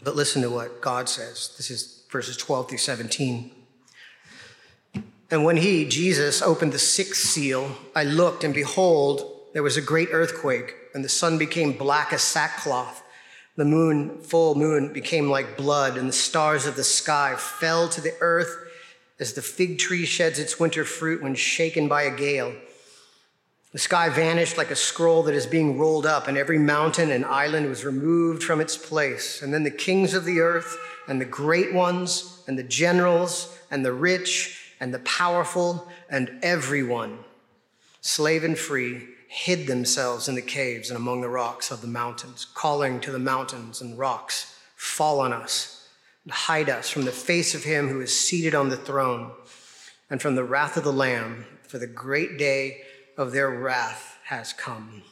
But 0.02 0.16
listen 0.16 0.40
to 0.42 0.48
what 0.48 0.80
God 0.80 1.10
says. 1.10 1.54
This 1.58 1.70
is 1.70 2.04
verses 2.10 2.38
12 2.38 2.70
through 2.70 2.78
17. 2.78 3.50
And 5.30 5.44
when 5.44 5.56
he, 5.56 5.86
Jesus, 5.86 6.42
opened 6.42 6.72
the 6.72 6.78
sixth 6.78 7.22
seal, 7.22 7.76
I 7.94 8.02
looked, 8.02 8.42
and 8.42 8.52
behold, 8.52 9.48
there 9.52 9.62
was 9.62 9.76
a 9.76 9.82
great 9.82 10.08
earthquake, 10.10 10.74
and 10.92 11.04
the 11.04 11.08
sun 11.08 11.38
became 11.38 11.72
black 11.72 12.12
as 12.12 12.22
sackcloth. 12.22 13.02
The 13.56 13.64
moon, 13.64 14.22
full 14.22 14.56
moon, 14.56 14.92
became 14.92 15.30
like 15.30 15.56
blood, 15.56 15.96
and 15.96 16.08
the 16.08 16.12
stars 16.12 16.66
of 16.66 16.74
the 16.74 16.84
sky 16.84 17.36
fell 17.36 17.88
to 17.90 18.00
the 18.00 18.14
earth 18.20 18.56
as 19.20 19.34
the 19.34 19.42
fig 19.42 19.78
tree 19.78 20.04
sheds 20.04 20.38
its 20.38 20.58
winter 20.58 20.84
fruit 20.84 21.22
when 21.22 21.34
shaken 21.34 21.86
by 21.86 22.02
a 22.02 22.16
gale. 22.16 22.52
The 23.72 23.78
sky 23.78 24.08
vanished 24.08 24.56
like 24.56 24.72
a 24.72 24.76
scroll 24.76 25.22
that 25.24 25.34
is 25.34 25.46
being 25.46 25.78
rolled 25.78 26.06
up, 26.06 26.26
and 26.26 26.36
every 26.36 26.58
mountain 26.58 27.12
and 27.12 27.24
island 27.24 27.68
was 27.68 27.84
removed 27.84 28.42
from 28.42 28.60
its 28.60 28.76
place. 28.76 29.42
And 29.42 29.54
then 29.54 29.62
the 29.62 29.70
kings 29.70 30.14
of 30.14 30.24
the 30.24 30.40
earth, 30.40 30.76
and 31.06 31.20
the 31.20 31.26
great 31.26 31.72
ones, 31.72 32.42
and 32.48 32.58
the 32.58 32.64
generals, 32.64 33.56
and 33.70 33.84
the 33.84 33.92
rich, 33.92 34.59
and 34.80 34.92
the 34.92 34.98
powerful 35.00 35.86
and 36.08 36.38
everyone, 36.42 37.18
slave 38.00 38.42
and 38.42 38.58
free, 38.58 39.06
hid 39.28 39.66
themselves 39.66 40.28
in 40.28 40.34
the 40.34 40.42
caves 40.42 40.90
and 40.90 40.96
among 40.96 41.20
the 41.20 41.28
rocks 41.28 41.70
of 41.70 41.82
the 41.82 41.86
mountains, 41.86 42.46
calling 42.54 42.98
to 43.00 43.12
the 43.12 43.18
mountains 43.18 43.80
and 43.80 43.96
rocks, 43.98 44.56
Fall 44.74 45.20
on 45.20 45.32
us 45.32 45.88
and 46.24 46.32
hide 46.32 46.70
us 46.70 46.88
from 46.88 47.04
the 47.04 47.12
face 47.12 47.54
of 47.54 47.64
him 47.64 47.88
who 47.88 48.00
is 48.00 48.18
seated 48.18 48.54
on 48.54 48.70
the 48.70 48.76
throne 48.76 49.30
and 50.08 50.20
from 50.20 50.34
the 50.34 50.42
wrath 50.42 50.76
of 50.76 50.84
the 50.84 50.92
Lamb, 50.92 51.44
for 51.62 51.78
the 51.78 51.86
great 51.86 52.38
day 52.38 52.80
of 53.16 53.30
their 53.30 53.50
wrath 53.50 54.18
has 54.24 54.52
come. 54.52 55.02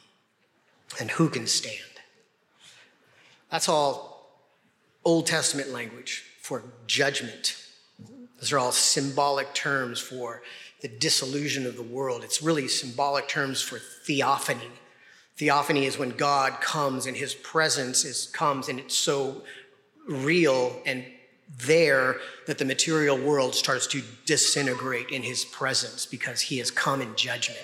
And 0.99 1.11
who 1.11 1.29
can 1.29 1.47
stand? 1.47 1.75
That's 3.51 3.69
all 3.69 4.41
Old 5.05 5.27
Testament 5.27 5.69
language 5.69 6.25
for 6.41 6.63
judgment 6.87 7.55
those 8.39 8.51
are 8.51 8.59
all 8.59 8.71
symbolic 8.71 9.53
terms 9.53 9.99
for 9.99 10.41
the 10.81 10.87
disillusion 10.87 11.65
of 11.65 11.75
the 11.75 11.83
world. 11.83 12.23
It's 12.23 12.41
really 12.41 12.67
symbolic 12.67 13.27
terms 13.27 13.61
for 13.61 13.79
theophany. 13.79 14.71
Theophany 15.37 15.85
is 15.85 15.97
when 15.97 16.11
God 16.11 16.61
comes 16.61 17.05
and 17.05 17.15
his 17.15 17.33
presence 17.33 18.05
is 18.05 18.27
comes 18.27 18.69
and 18.69 18.79
it's 18.79 18.95
so 18.95 19.43
real 20.07 20.81
and 20.85 21.05
there 21.65 22.17
that 22.45 22.57
the 22.57 22.65
material 22.65 23.17
world 23.17 23.55
starts 23.55 23.87
to 23.87 24.03
disintegrate 24.25 25.09
in 25.09 25.23
his 25.23 25.45
presence 25.45 26.05
because 26.05 26.41
he 26.41 26.59
has 26.59 26.69
come 26.69 27.01
in 27.01 27.15
judgment. 27.15 27.59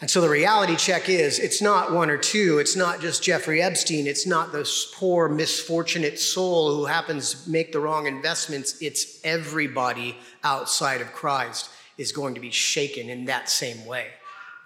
And 0.00 0.08
so 0.08 0.20
the 0.20 0.28
reality 0.28 0.76
check 0.76 1.08
is 1.08 1.40
it's 1.40 1.60
not 1.60 1.92
one 1.92 2.08
or 2.08 2.16
two. 2.16 2.58
It's 2.58 2.76
not 2.76 3.00
just 3.00 3.22
Jeffrey 3.22 3.60
Epstein. 3.60 4.06
It's 4.06 4.26
not 4.26 4.52
this 4.52 4.92
poor, 4.94 5.28
misfortunate 5.28 6.20
soul 6.20 6.76
who 6.76 6.86
happens 6.86 7.44
to 7.44 7.50
make 7.50 7.72
the 7.72 7.80
wrong 7.80 8.06
investments. 8.06 8.80
It's 8.80 9.20
everybody 9.24 10.16
outside 10.44 11.00
of 11.00 11.12
Christ 11.12 11.70
is 11.96 12.12
going 12.12 12.34
to 12.34 12.40
be 12.40 12.52
shaken 12.52 13.08
in 13.08 13.24
that 13.24 13.50
same 13.50 13.84
way. 13.86 14.06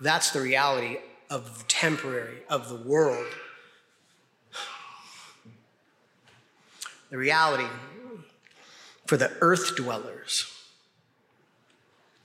That's 0.02 0.32
the 0.32 0.40
reality 0.42 0.98
of 1.30 1.58
the 1.58 1.64
temporary, 1.64 2.42
of 2.50 2.68
the 2.68 2.76
world. 2.76 3.26
The 7.08 7.16
reality 7.16 7.68
for 9.06 9.16
the 9.16 9.32
earth 9.40 9.76
dwellers 9.76 10.46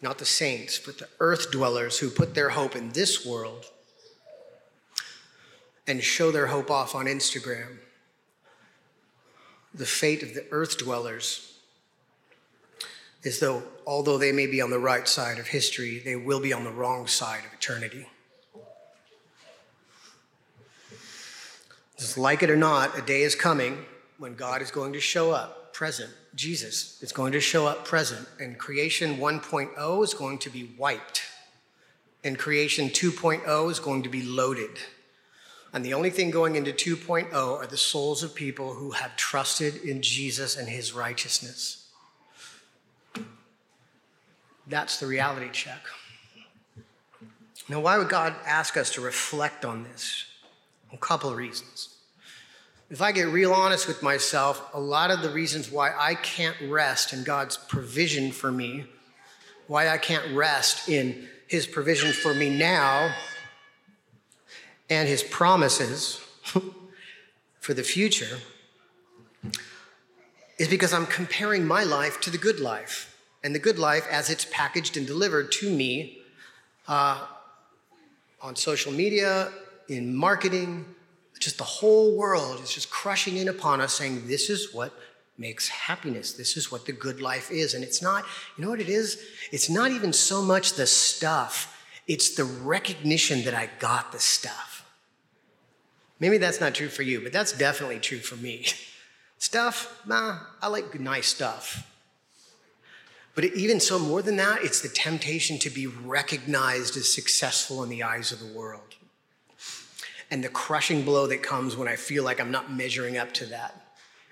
not 0.02 0.18
the 0.20 0.26
saints, 0.26 0.80
but 0.80 0.98
the 1.00 1.10
earth 1.20 1.52
dwellers 1.52 2.00
who 2.00 2.10
put 2.10 2.36
their 2.36 2.50
hope 2.50 2.76
in 2.76 2.90
this 2.90 3.26
world 3.26 3.66
and 5.88 6.04
show 6.04 6.32
their 6.32 6.48
hope 6.48 6.70
off 6.70 6.94
on 6.94 7.06
Instagram. 7.06 7.78
The 9.74 9.86
fate 9.86 10.22
of 10.22 10.34
the 10.34 10.46
earth 10.52 10.78
dwellers 10.78 11.60
is 13.24 13.40
though, 13.40 13.64
although 13.86 14.18
they 14.18 14.32
may 14.32 14.46
be 14.48 14.62
on 14.62 14.70
the 14.70 14.80
right 14.80 15.08
side 15.08 15.40
of 15.40 15.48
history, 15.48 16.00
they 16.00 16.16
will 16.16 16.40
be 16.40 16.54
on 16.54 16.64
the 16.64 16.72
wrong 16.72 17.08
side 17.08 17.44
of 17.46 17.54
eternity. 17.54 18.08
Just 21.98 22.18
like 22.18 22.44
it 22.44 22.52
or 22.52 22.56
not, 22.56 22.98
a 22.98 23.02
day 23.02 23.24
is 23.24 23.34
coming 23.34 23.86
when 24.20 24.36
God 24.36 24.62
is 24.62 24.70
going 24.70 24.94
to 24.94 25.00
show 25.00 25.32
up 25.32 25.57
present 25.78 26.10
Jesus 26.34 27.00
is 27.04 27.12
going 27.12 27.34
to 27.34 27.40
show 27.40 27.68
up 27.68 27.86
present, 27.86 28.28
and 28.40 28.58
creation 28.58 29.18
1.0 29.18 30.04
is 30.04 30.14
going 30.16 30.40
to 30.40 30.50
be 30.50 30.72
wiped, 30.76 31.22
and 32.24 32.36
creation 32.36 32.90
2.0 32.90 33.70
is 33.70 33.80
going 33.80 34.02
to 34.02 34.10
be 34.10 34.24
loaded. 34.24 34.72
And 35.72 35.86
the 35.86 35.94
only 35.94 36.10
thing 36.10 36.32
going 36.32 36.56
into 36.56 36.72
2.0 36.72 37.32
are 37.32 37.68
the 37.68 37.78
souls 37.78 38.24
of 38.24 38.34
people 38.34 38.74
who 38.74 38.90
have 38.90 39.16
trusted 39.18 39.76
in 39.84 40.02
Jesus 40.02 40.58
and 40.58 40.68
his 40.68 40.94
righteousness. 40.94 41.88
That's 44.66 45.00
the 45.00 45.06
reality 45.06 45.50
check. 45.52 45.86
Now, 47.70 47.82
why 47.82 48.00
would 48.00 48.10
God 48.10 48.34
ask 48.48 48.78
us 48.78 48.92
to 48.94 49.02
reflect 49.02 49.64
on 49.64 49.84
this? 49.84 50.26
A 50.92 50.98
couple 50.98 51.30
of 51.30 51.38
reasons. 51.38 51.97
If 52.90 53.02
I 53.02 53.12
get 53.12 53.28
real 53.28 53.52
honest 53.52 53.86
with 53.86 54.02
myself, 54.02 54.74
a 54.74 54.80
lot 54.80 55.12
of 55.12 55.22
the 55.22 55.30
reasons 55.30 55.70
why 55.70 55.92
I 55.98 56.16
can't 56.16 56.56
rest 56.70 57.12
in 57.12 57.26
God's 57.26 57.58
provision 57.58 58.32
for 58.32 58.50
me, 58.50 58.86
why 59.68 59.90
I 59.90 59.98
can't 59.98 60.34
rest 60.34 60.88
in 60.88 61.28
His 61.48 61.68
provision 61.68 62.14
for 62.14 62.34
me 62.34 62.50
now 62.50 63.14
and 64.90 65.10
His 65.10 65.22
promises 65.22 66.22
for 67.60 67.74
the 67.74 67.84
future, 67.84 68.38
is 70.58 70.70
because 70.70 70.94
I'm 70.94 71.08
comparing 71.08 71.66
my 71.66 71.84
life 71.84 72.22
to 72.22 72.30
the 72.30 72.38
good 72.38 72.62
life. 72.62 73.14
And 73.44 73.54
the 73.54 73.60
good 73.60 73.78
life, 73.78 74.08
as 74.10 74.30
it's 74.30 74.46
packaged 74.50 74.96
and 74.96 75.06
delivered 75.06 75.52
to 75.54 75.70
me 75.70 76.20
uh, 76.88 77.28
on 78.42 78.56
social 78.56 78.94
media, 78.94 79.52
in 79.90 80.16
marketing, 80.16 80.86
just 81.40 81.58
the 81.58 81.64
whole 81.64 82.16
world 82.16 82.62
is 82.62 82.74
just 82.74 82.90
crushing 82.90 83.38
in 83.38 83.48
upon 83.48 83.82
us 83.82 83.94
saying, 83.94 84.28
this 84.28 84.50
is 84.50 84.74
what 84.74 84.94
makes 85.38 85.68
happiness. 85.68 86.34
This 86.34 86.58
is 86.58 86.72
what 86.72 86.86
the 86.86 86.92
good 86.92 87.22
life 87.22 87.52
is. 87.52 87.74
And 87.74 87.84
it's 87.84 88.02
not, 88.02 88.26
you 88.58 88.64
know 88.64 88.70
what 88.70 88.80
it 88.80 88.90
is? 88.90 89.22
It's 89.52 89.70
not 89.70 89.92
even 89.92 90.14
so 90.14 90.42
much 90.42 90.74
the 90.74 90.88
stuff, 90.88 91.74
it's 92.08 92.36
the 92.36 92.46
recognition 92.46 93.44
that 93.44 93.54
I 93.54 93.70
got 93.80 94.12
the 94.12 94.20
stuff. 94.20 94.86
Maybe 96.20 96.38
that's 96.38 96.60
not 96.60 96.74
true 96.74 96.88
for 96.88 97.04
you, 97.04 97.22
but 97.22 97.32
that's 97.32 97.52
definitely 97.52 98.00
true 98.00 98.20
for 98.20 98.36
me. 98.36 98.66
Stuff, 99.40 100.02
nah, 100.08 100.40
I 100.64 100.68
like 100.68 101.00
nice 101.00 101.28
stuff. 101.28 101.88
But 103.36 103.46
even 103.46 103.80
so, 103.80 104.00
more 104.00 104.24
than 104.24 104.38
that, 104.38 104.64
it's 104.64 104.82
the 104.82 104.90
temptation 104.90 105.60
to 105.60 105.70
be 105.70 105.86
recognized 105.86 106.98
as 106.98 107.14
successful 107.14 107.84
in 107.84 107.90
the 107.90 108.02
eyes 108.02 108.32
of 108.32 108.40
the 108.40 108.48
world 108.48 108.97
and 110.30 110.44
the 110.44 110.50
crushing 110.50 111.04
blow 111.04 111.28
that 111.28 111.42
comes 111.42 111.78
when 111.78 111.88
I 111.88 111.96
feel 111.96 112.24
like 112.24 112.40
I'm 112.40 112.52
not 112.52 112.72
measuring 112.72 113.18
up 113.18 113.34
to 113.34 113.46
that. 113.48 113.88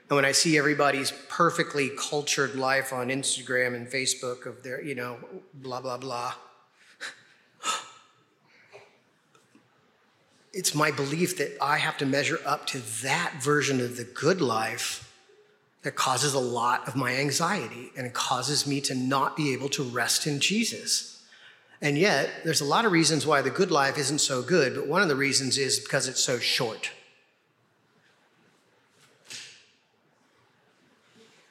And 0.10 0.16
when 0.16 0.26
I 0.26 0.34
see 0.34 0.58
everybody's 0.58 1.12
perfectly 1.30 1.90
cultured 1.98 2.56
life 2.56 2.94
on 2.94 3.08
Instagram 3.08 3.76
and 3.76 3.88
Facebook 3.88 4.46
of 4.46 4.62
their, 4.62 4.82
you 4.82 4.94
know, 4.94 5.18
blah, 5.54 5.82
blah, 5.82 5.98
blah, 5.98 6.34
it's 10.54 10.76
my 10.76 10.92
belief 10.92 11.38
that 11.38 11.58
I 11.62 11.78
have 11.78 11.98
to 11.98 12.06
measure 12.06 12.40
up 12.46 12.68
to 12.68 12.80
that 13.04 13.42
version 13.42 13.82
of 13.82 13.98
the 13.98 14.04
good 14.04 14.42
life 14.42 15.12
that 15.82 15.96
causes 15.96 16.34
a 16.34 16.40
lot 16.40 16.88
of 16.88 16.96
my 16.96 17.16
anxiety 17.16 17.92
and 17.96 18.06
it 18.06 18.14
causes 18.14 18.68
me 18.68 18.82
to 18.82 18.96
not 18.96 19.38
be 19.38 19.54
able 19.54 19.70
to 19.70 19.84
rest 19.84 20.28
in 20.28 20.40
Jesus. 20.40 21.15
And 21.86 22.00
yet, 22.00 22.44
there's 22.44 22.62
a 22.62 22.66
lot 22.66 22.86
of 22.86 22.92
reasons 22.92 23.28
why 23.28 23.44
the 23.44 23.52
good 23.52 23.70
life 23.70 24.00
isn't 24.00 24.18
so 24.18 24.42
good, 24.42 24.74
but 24.74 24.88
one 24.88 25.04
of 25.04 25.08
the 25.08 25.16
reasons 25.16 25.56
is 25.60 25.80
because 25.80 26.08
it's 26.08 26.20
so 26.20 26.40
short. 26.40 26.90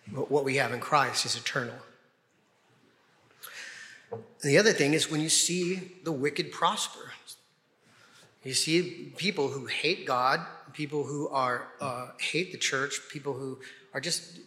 But 0.08 0.32
what 0.32 0.42
we 0.44 0.56
have 0.56 0.72
in 0.72 0.80
Christ 0.80 1.24
is 1.24 1.36
eternal. 1.36 1.76
And 4.10 4.22
the 4.42 4.58
other 4.58 4.72
thing 4.72 4.92
is 4.92 5.08
when 5.08 5.20
you 5.20 5.28
see 5.28 5.92
the 6.02 6.10
wicked 6.10 6.50
prosper, 6.50 7.12
you 8.42 8.54
see 8.54 9.12
people 9.16 9.50
who 9.50 9.66
hate 9.66 10.04
God, 10.04 10.40
people 10.72 11.04
who 11.04 11.28
are 11.28 11.68
uh, 11.80 12.08
hate 12.18 12.50
the 12.50 12.58
church, 12.58 12.98
people 13.08 13.34
who 13.34 13.60
are 13.92 14.00
just 14.00 14.40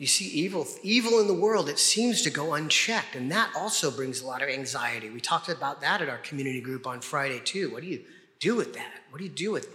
you 0.00 0.06
see 0.06 0.24
evil 0.24 0.66
evil 0.82 1.20
in 1.20 1.26
the 1.26 1.34
world 1.34 1.68
it 1.68 1.78
seems 1.78 2.22
to 2.22 2.30
go 2.30 2.54
unchecked 2.54 3.14
and 3.14 3.30
that 3.30 3.52
also 3.54 3.90
brings 3.90 4.22
a 4.22 4.26
lot 4.26 4.42
of 4.42 4.48
anxiety. 4.48 5.10
We 5.10 5.20
talked 5.20 5.50
about 5.50 5.82
that 5.82 6.00
at 6.00 6.08
our 6.08 6.16
community 6.16 6.62
group 6.62 6.86
on 6.86 7.02
friday 7.02 7.38
too. 7.38 7.70
What 7.70 7.82
do 7.82 7.88
you 7.88 8.00
do 8.40 8.56
with 8.56 8.72
that? 8.74 8.94
What 9.10 9.18
do 9.18 9.24
you 9.24 9.30
do 9.30 9.52
with 9.52 9.68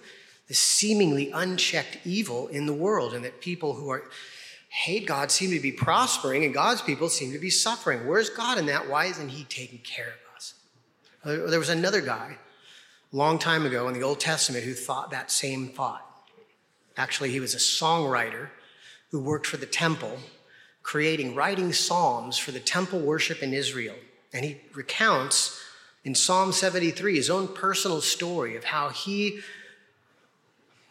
the 0.48 0.56
seemingly 0.56 1.30
unchecked 1.30 2.00
evil 2.04 2.48
in 2.48 2.66
the 2.66 2.74
world 2.74 3.14
and 3.14 3.24
that 3.24 3.40
people 3.40 3.76
who 3.76 3.90
are 3.92 4.04
hate 4.70 5.06
god 5.06 5.30
seem 5.30 5.52
to 5.52 5.60
be 5.60 5.72
prospering 5.72 6.44
and 6.44 6.56
god's 6.56 6.82
people 6.82 7.08
seem 7.08 7.32
to 7.32 7.40
be 7.40 7.52
suffering? 7.52 8.08
Where's 8.08 8.32
god 8.32 8.58
in 8.58 8.66
that? 8.66 8.90
Why 8.90 9.06
isn't 9.06 9.30
he 9.30 9.44
taking 9.44 9.80
care 9.80 10.08
of 10.08 10.36
us? 10.36 10.56
There 11.24 11.60
was 11.60 11.70
another 11.70 12.02
guy 12.02 12.38
a 13.14 13.16
long 13.16 13.38
time 13.38 13.64
ago 13.64 13.88
in 13.90 13.94
the 13.94 14.02
old 14.02 14.20
testament 14.20 14.66
who 14.66 14.74
thought 14.74 15.12
that 15.12 15.30
same 15.30 15.68
thought. 15.68 16.04
Actually 16.98 17.30
he 17.30 17.40
was 17.40 17.54
a 17.54 17.60
songwriter 17.60 18.50
who 19.16 19.22
worked 19.22 19.48
for 19.48 19.56
the 19.56 19.66
temple, 19.66 20.18
creating, 20.84 21.34
writing 21.36 21.72
psalms 21.72 22.38
for 22.38 22.52
the 22.52 22.60
temple 22.60 23.00
worship 23.00 23.42
in 23.42 23.54
Israel. 23.54 23.96
And 24.34 24.44
he 24.44 24.58
recounts 24.74 25.58
in 26.04 26.14
Psalm 26.14 26.52
73 26.52 27.16
his 27.16 27.30
own 27.30 27.48
personal 27.48 28.02
story 28.02 28.58
of 28.58 28.66
how 28.66 28.90
he 28.90 29.40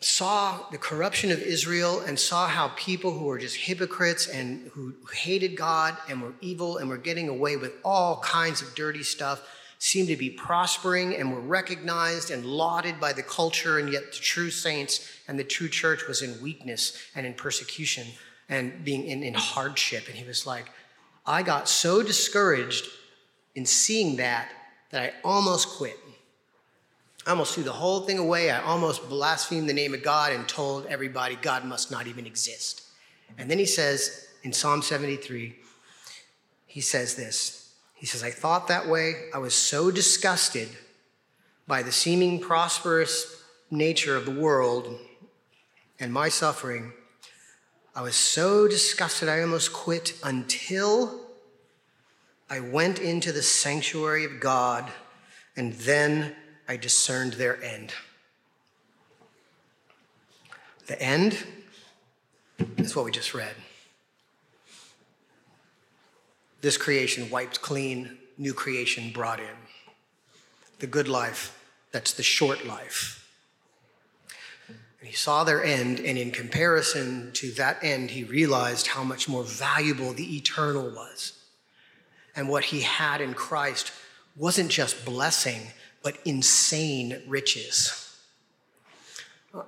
saw 0.00 0.58
the 0.70 0.78
corruption 0.78 1.32
of 1.32 1.38
Israel 1.42 2.00
and 2.00 2.18
saw 2.18 2.48
how 2.48 2.68
people 2.76 3.10
who 3.10 3.26
were 3.26 3.38
just 3.38 3.56
hypocrites 3.56 4.26
and 4.26 4.68
who 4.68 4.94
hated 5.12 5.54
God 5.54 5.94
and 6.08 6.22
were 6.22 6.32
evil 6.40 6.78
and 6.78 6.88
were 6.88 6.96
getting 6.96 7.28
away 7.28 7.58
with 7.58 7.72
all 7.84 8.20
kinds 8.20 8.62
of 8.62 8.74
dirty 8.74 9.02
stuff 9.02 9.46
seemed 9.84 10.08
to 10.08 10.16
be 10.16 10.30
prospering 10.30 11.14
and 11.14 11.30
were 11.30 11.42
recognized 11.42 12.30
and 12.30 12.46
lauded 12.46 12.98
by 12.98 13.12
the 13.12 13.22
culture, 13.22 13.78
and 13.78 13.92
yet 13.92 14.12
the 14.12 14.18
true 14.18 14.50
saints 14.50 15.06
and 15.28 15.38
the 15.38 15.44
true 15.44 15.68
church 15.68 16.08
was 16.08 16.22
in 16.22 16.40
weakness 16.40 16.96
and 17.14 17.26
in 17.26 17.34
persecution 17.34 18.06
and 18.48 18.82
being 18.82 19.04
in, 19.04 19.22
in 19.22 19.34
hardship. 19.34 20.06
And 20.08 20.16
he 20.16 20.26
was 20.26 20.46
like, 20.46 20.70
I 21.26 21.42
got 21.42 21.68
so 21.68 22.02
discouraged 22.02 22.86
in 23.54 23.66
seeing 23.66 24.16
that 24.16 24.50
that 24.88 25.02
I 25.02 25.12
almost 25.22 25.76
quit. 25.76 25.98
I 27.26 27.32
almost 27.32 27.54
threw 27.54 27.64
the 27.64 27.72
whole 27.72 28.00
thing 28.06 28.16
away. 28.16 28.50
I 28.50 28.62
almost 28.62 29.06
blasphemed 29.10 29.68
the 29.68 29.74
name 29.74 29.92
of 29.92 30.02
God 30.02 30.32
and 30.32 30.48
told 30.48 30.86
everybody 30.86 31.36
God 31.36 31.62
must 31.66 31.90
not 31.90 32.06
even 32.06 32.24
exist. 32.24 32.84
And 33.36 33.50
then 33.50 33.58
he 33.58 33.66
says 33.66 34.28
in 34.44 34.54
Psalm 34.54 34.80
73, 34.80 35.56
he 36.64 36.80
says 36.80 37.16
this 37.16 37.63
he 38.04 38.06
says, 38.06 38.22
I 38.22 38.30
thought 38.32 38.68
that 38.68 38.86
way. 38.86 39.30
I 39.32 39.38
was 39.38 39.54
so 39.54 39.90
disgusted 39.90 40.68
by 41.66 41.82
the 41.82 41.90
seeming 41.90 42.38
prosperous 42.38 43.42
nature 43.70 44.14
of 44.14 44.26
the 44.26 44.30
world 44.30 44.98
and 45.98 46.12
my 46.12 46.28
suffering. 46.28 46.92
I 47.96 48.02
was 48.02 48.14
so 48.14 48.68
disgusted, 48.68 49.30
I 49.30 49.40
almost 49.40 49.72
quit 49.72 50.18
until 50.22 51.18
I 52.50 52.60
went 52.60 52.98
into 52.98 53.32
the 53.32 53.40
sanctuary 53.40 54.26
of 54.26 54.38
God 54.38 54.92
and 55.56 55.72
then 55.72 56.36
I 56.68 56.76
discerned 56.76 57.32
their 57.32 57.64
end. 57.64 57.94
The 60.88 61.00
end 61.00 61.42
is 62.76 62.94
what 62.94 63.06
we 63.06 63.12
just 63.12 63.32
read. 63.32 63.54
This 66.64 66.78
creation 66.78 67.28
wiped 67.28 67.60
clean, 67.60 68.16
new 68.38 68.54
creation 68.54 69.10
brought 69.12 69.38
in. 69.38 69.56
The 70.78 70.86
good 70.86 71.08
life, 71.08 71.62
that's 71.92 72.14
the 72.14 72.22
short 72.22 72.64
life. 72.64 73.30
And 74.98 75.06
he 75.06 75.14
saw 75.14 75.44
their 75.44 75.62
end, 75.62 76.00
and 76.00 76.16
in 76.16 76.30
comparison 76.30 77.32
to 77.34 77.50
that 77.58 77.84
end, 77.84 78.12
he 78.12 78.24
realized 78.24 78.86
how 78.86 79.04
much 79.04 79.28
more 79.28 79.44
valuable 79.44 80.14
the 80.14 80.38
eternal 80.38 80.88
was. 80.88 81.34
And 82.34 82.48
what 82.48 82.64
he 82.64 82.80
had 82.80 83.20
in 83.20 83.34
Christ 83.34 83.92
wasn't 84.34 84.70
just 84.70 85.04
blessing, 85.04 85.60
but 86.02 86.16
insane 86.24 87.20
riches. 87.28 88.18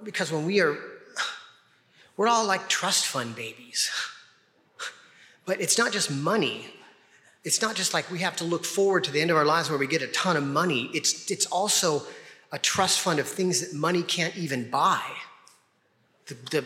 Because 0.03 0.33
when 0.33 0.47
we 0.47 0.63
are, 0.63 0.79
we're 2.17 2.29
all 2.29 2.47
like 2.47 2.71
trust 2.71 3.05
fund 3.05 3.37
babies. 3.37 3.91
But 5.45 5.61
it's 5.61 5.77
not 5.77 5.93
just 5.93 6.11
money 6.11 6.71
it's 7.47 7.63
not 7.63 7.77
just 7.77 7.95
like 7.95 8.11
we 8.11 8.19
have 8.19 8.35
to 8.35 8.45
look 8.45 8.65
forward 8.65 9.05
to 9.05 9.13
the 9.13 9.21
end 9.21 9.31
of 9.31 9.37
our 9.37 9.45
lives 9.45 9.71
where 9.71 9.79
we 9.79 9.87
get 9.87 10.03
a 10.03 10.09
ton 10.09 10.37
of 10.37 10.43
money. 10.43 10.91
It's, 10.93 11.31
it's 11.31 11.47
also 11.47 12.03
a 12.51 12.59
trust 12.59 12.99
fund 12.99 13.21
of 13.21 13.29
things 13.29 13.61
that 13.61 13.73
money 13.73 14.03
can't 14.03 14.37
even 14.37 14.69
buy. 14.69 15.01
The, 16.27 16.35
the, 16.51 16.65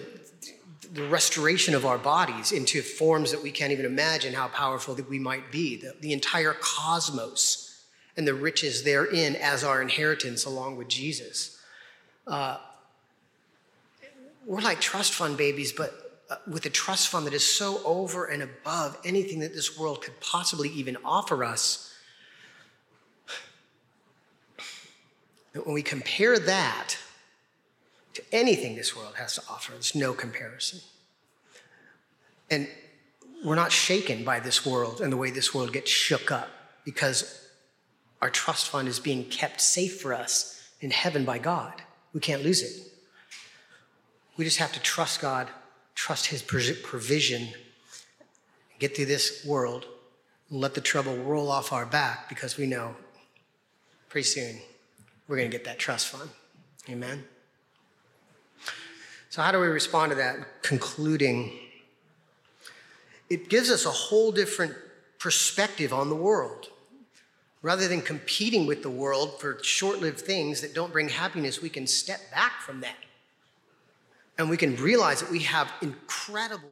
the 0.95 1.07
restoration 1.09 1.75
of 1.75 1.85
our 1.85 1.99
bodies 1.99 2.51
into 2.51 2.81
forms 2.81 3.31
that 3.31 3.43
we 3.43 3.51
can't 3.51 3.73
even 3.73 3.85
imagine 3.85 4.33
how 4.33 4.49
powerful 4.49 4.95
that 4.95 5.07
we 5.07 5.19
might 5.19 5.53
be. 5.53 5.77
The, 5.77 5.97
the 6.01 6.15
entire 6.15 6.57
cosmos 6.59 7.85
and 8.17 8.27
the 8.27 8.33
riches 8.33 8.83
therein 8.83 9.37
as 9.37 9.63
our 9.63 9.83
inheritance 9.83 10.47
along 10.47 10.79
with 10.79 10.89
Jesus. 10.89 11.61
Uh, 12.27 12.57
we're 14.47 14.63
like 14.63 14.81
trust 14.81 15.13
fund 15.13 15.37
babies, 15.37 15.73
but 15.73 16.10
Uh, 16.31 16.37
with 16.47 16.65
a 16.65 16.71
trust 16.71 17.09
fund 17.09 17.27
that 17.27 17.35
is 17.35 17.45
so 17.45 17.81
over 17.85 18.27
and 18.27 18.41
above 18.41 18.97
anything 19.05 19.41
that 19.41 19.53
this 19.53 19.77
world 19.77 20.01
could 20.01 20.19
possibly 20.21 20.69
even 20.69 20.97
offer 21.05 21.43
us. 21.43 21.93
That 25.53 25.67
when 25.67 25.75
we 25.75 25.83
compare 25.83 26.39
that 26.39 26.97
to 28.15 28.23
anything 28.31 28.77
this 28.77 28.95
world 28.97 29.15
has 29.17 29.35
to 29.35 29.43
offer, 29.51 29.73
there's 29.73 29.97
no 29.97 30.13
comparison. 30.13 30.79
And 32.49 32.69
we're 33.45 33.57
not 33.57 33.73
shaken 33.73 34.23
by 34.23 34.39
this 34.39 34.65
world 34.65 35.01
and 35.01 35.13
the 35.13 35.17
way 35.17 35.33
this 35.33 35.53
world 35.53 35.73
gets 35.73 35.91
shook 35.91 36.31
up 36.31 36.49
because 36.85 37.45
our 38.23 38.31
trust 38.31 38.69
fund 38.69 38.87
is 38.87 39.01
being 39.01 39.25
kept 39.25 39.61
safe 39.61 40.01
for 40.01 40.15
us 40.15 40.71
in 40.81 40.93
heaven 40.93 41.25
by 41.25 41.39
God. 41.39 41.83
We 42.13 42.21
can't 42.21 42.45
lose 42.45 42.63
it. 42.63 42.87
We 44.37 44.45
just 44.45 44.59
have 44.59 44.73
to 44.75 44.81
trust 44.81 45.21
God 45.21 45.49
trust 46.01 46.25
His 46.25 46.41
provision, 46.41 47.49
get 48.79 48.97
through 48.97 49.05
this 49.05 49.45
world, 49.45 49.85
and 50.49 50.59
let 50.59 50.73
the 50.73 50.81
trouble 50.81 51.15
roll 51.15 51.51
off 51.51 51.75
our 51.75 51.85
back 51.85 52.27
because 52.31 52.57
we 52.57 52.65
know 52.65 52.97
pretty 54.09 54.27
soon 54.27 54.57
we're 55.29 55.37
going 55.37 55.51
to 55.51 55.55
get 55.55 55.67
that 55.67 55.79
trust 55.79 56.09
fund. 56.09 56.31
Amen? 56.89 57.23
So, 59.29 59.43
how 59.43 59.53
do 59.53 59.61
we 59.61 59.67
respond 59.67 60.11
to 60.13 60.17
that? 60.17 60.63
Concluding, 60.63 61.53
it 63.29 63.51
gives 63.51 63.71
us 63.71 63.85
a 63.85 63.91
whole 63.91 64.33
different 64.33 64.75
perspective 65.19 65.93
on 65.93 66.09
the 66.09 66.17
world. 66.17 66.69
Rather 67.61 67.87
than 67.87 68.01
competing 68.01 68.67
with 68.67 68.83
the 68.83 68.89
world 68.89 69.39
for 69.39 69.63
short 69.63 70.01
lived 70.01 70.21
things 70.21 70.63
that 70.63 70.75
don't 70.75 70.95
bring 70.95 71.11
happiness, 71.11 71.61
we 71.61 71.69
can 71.69 71.87
step 71.87 72.21
back 72.31 72.63
from 72.63 72.81
that 72.81 72.97
and 74.41 74.49
we 74.49 74.57
can 74.57 74.75
realize 74.77 75.21
that 75.21 75.31
we 75.31 75.41
have 75.41 75.71
incredible 75.83 76.69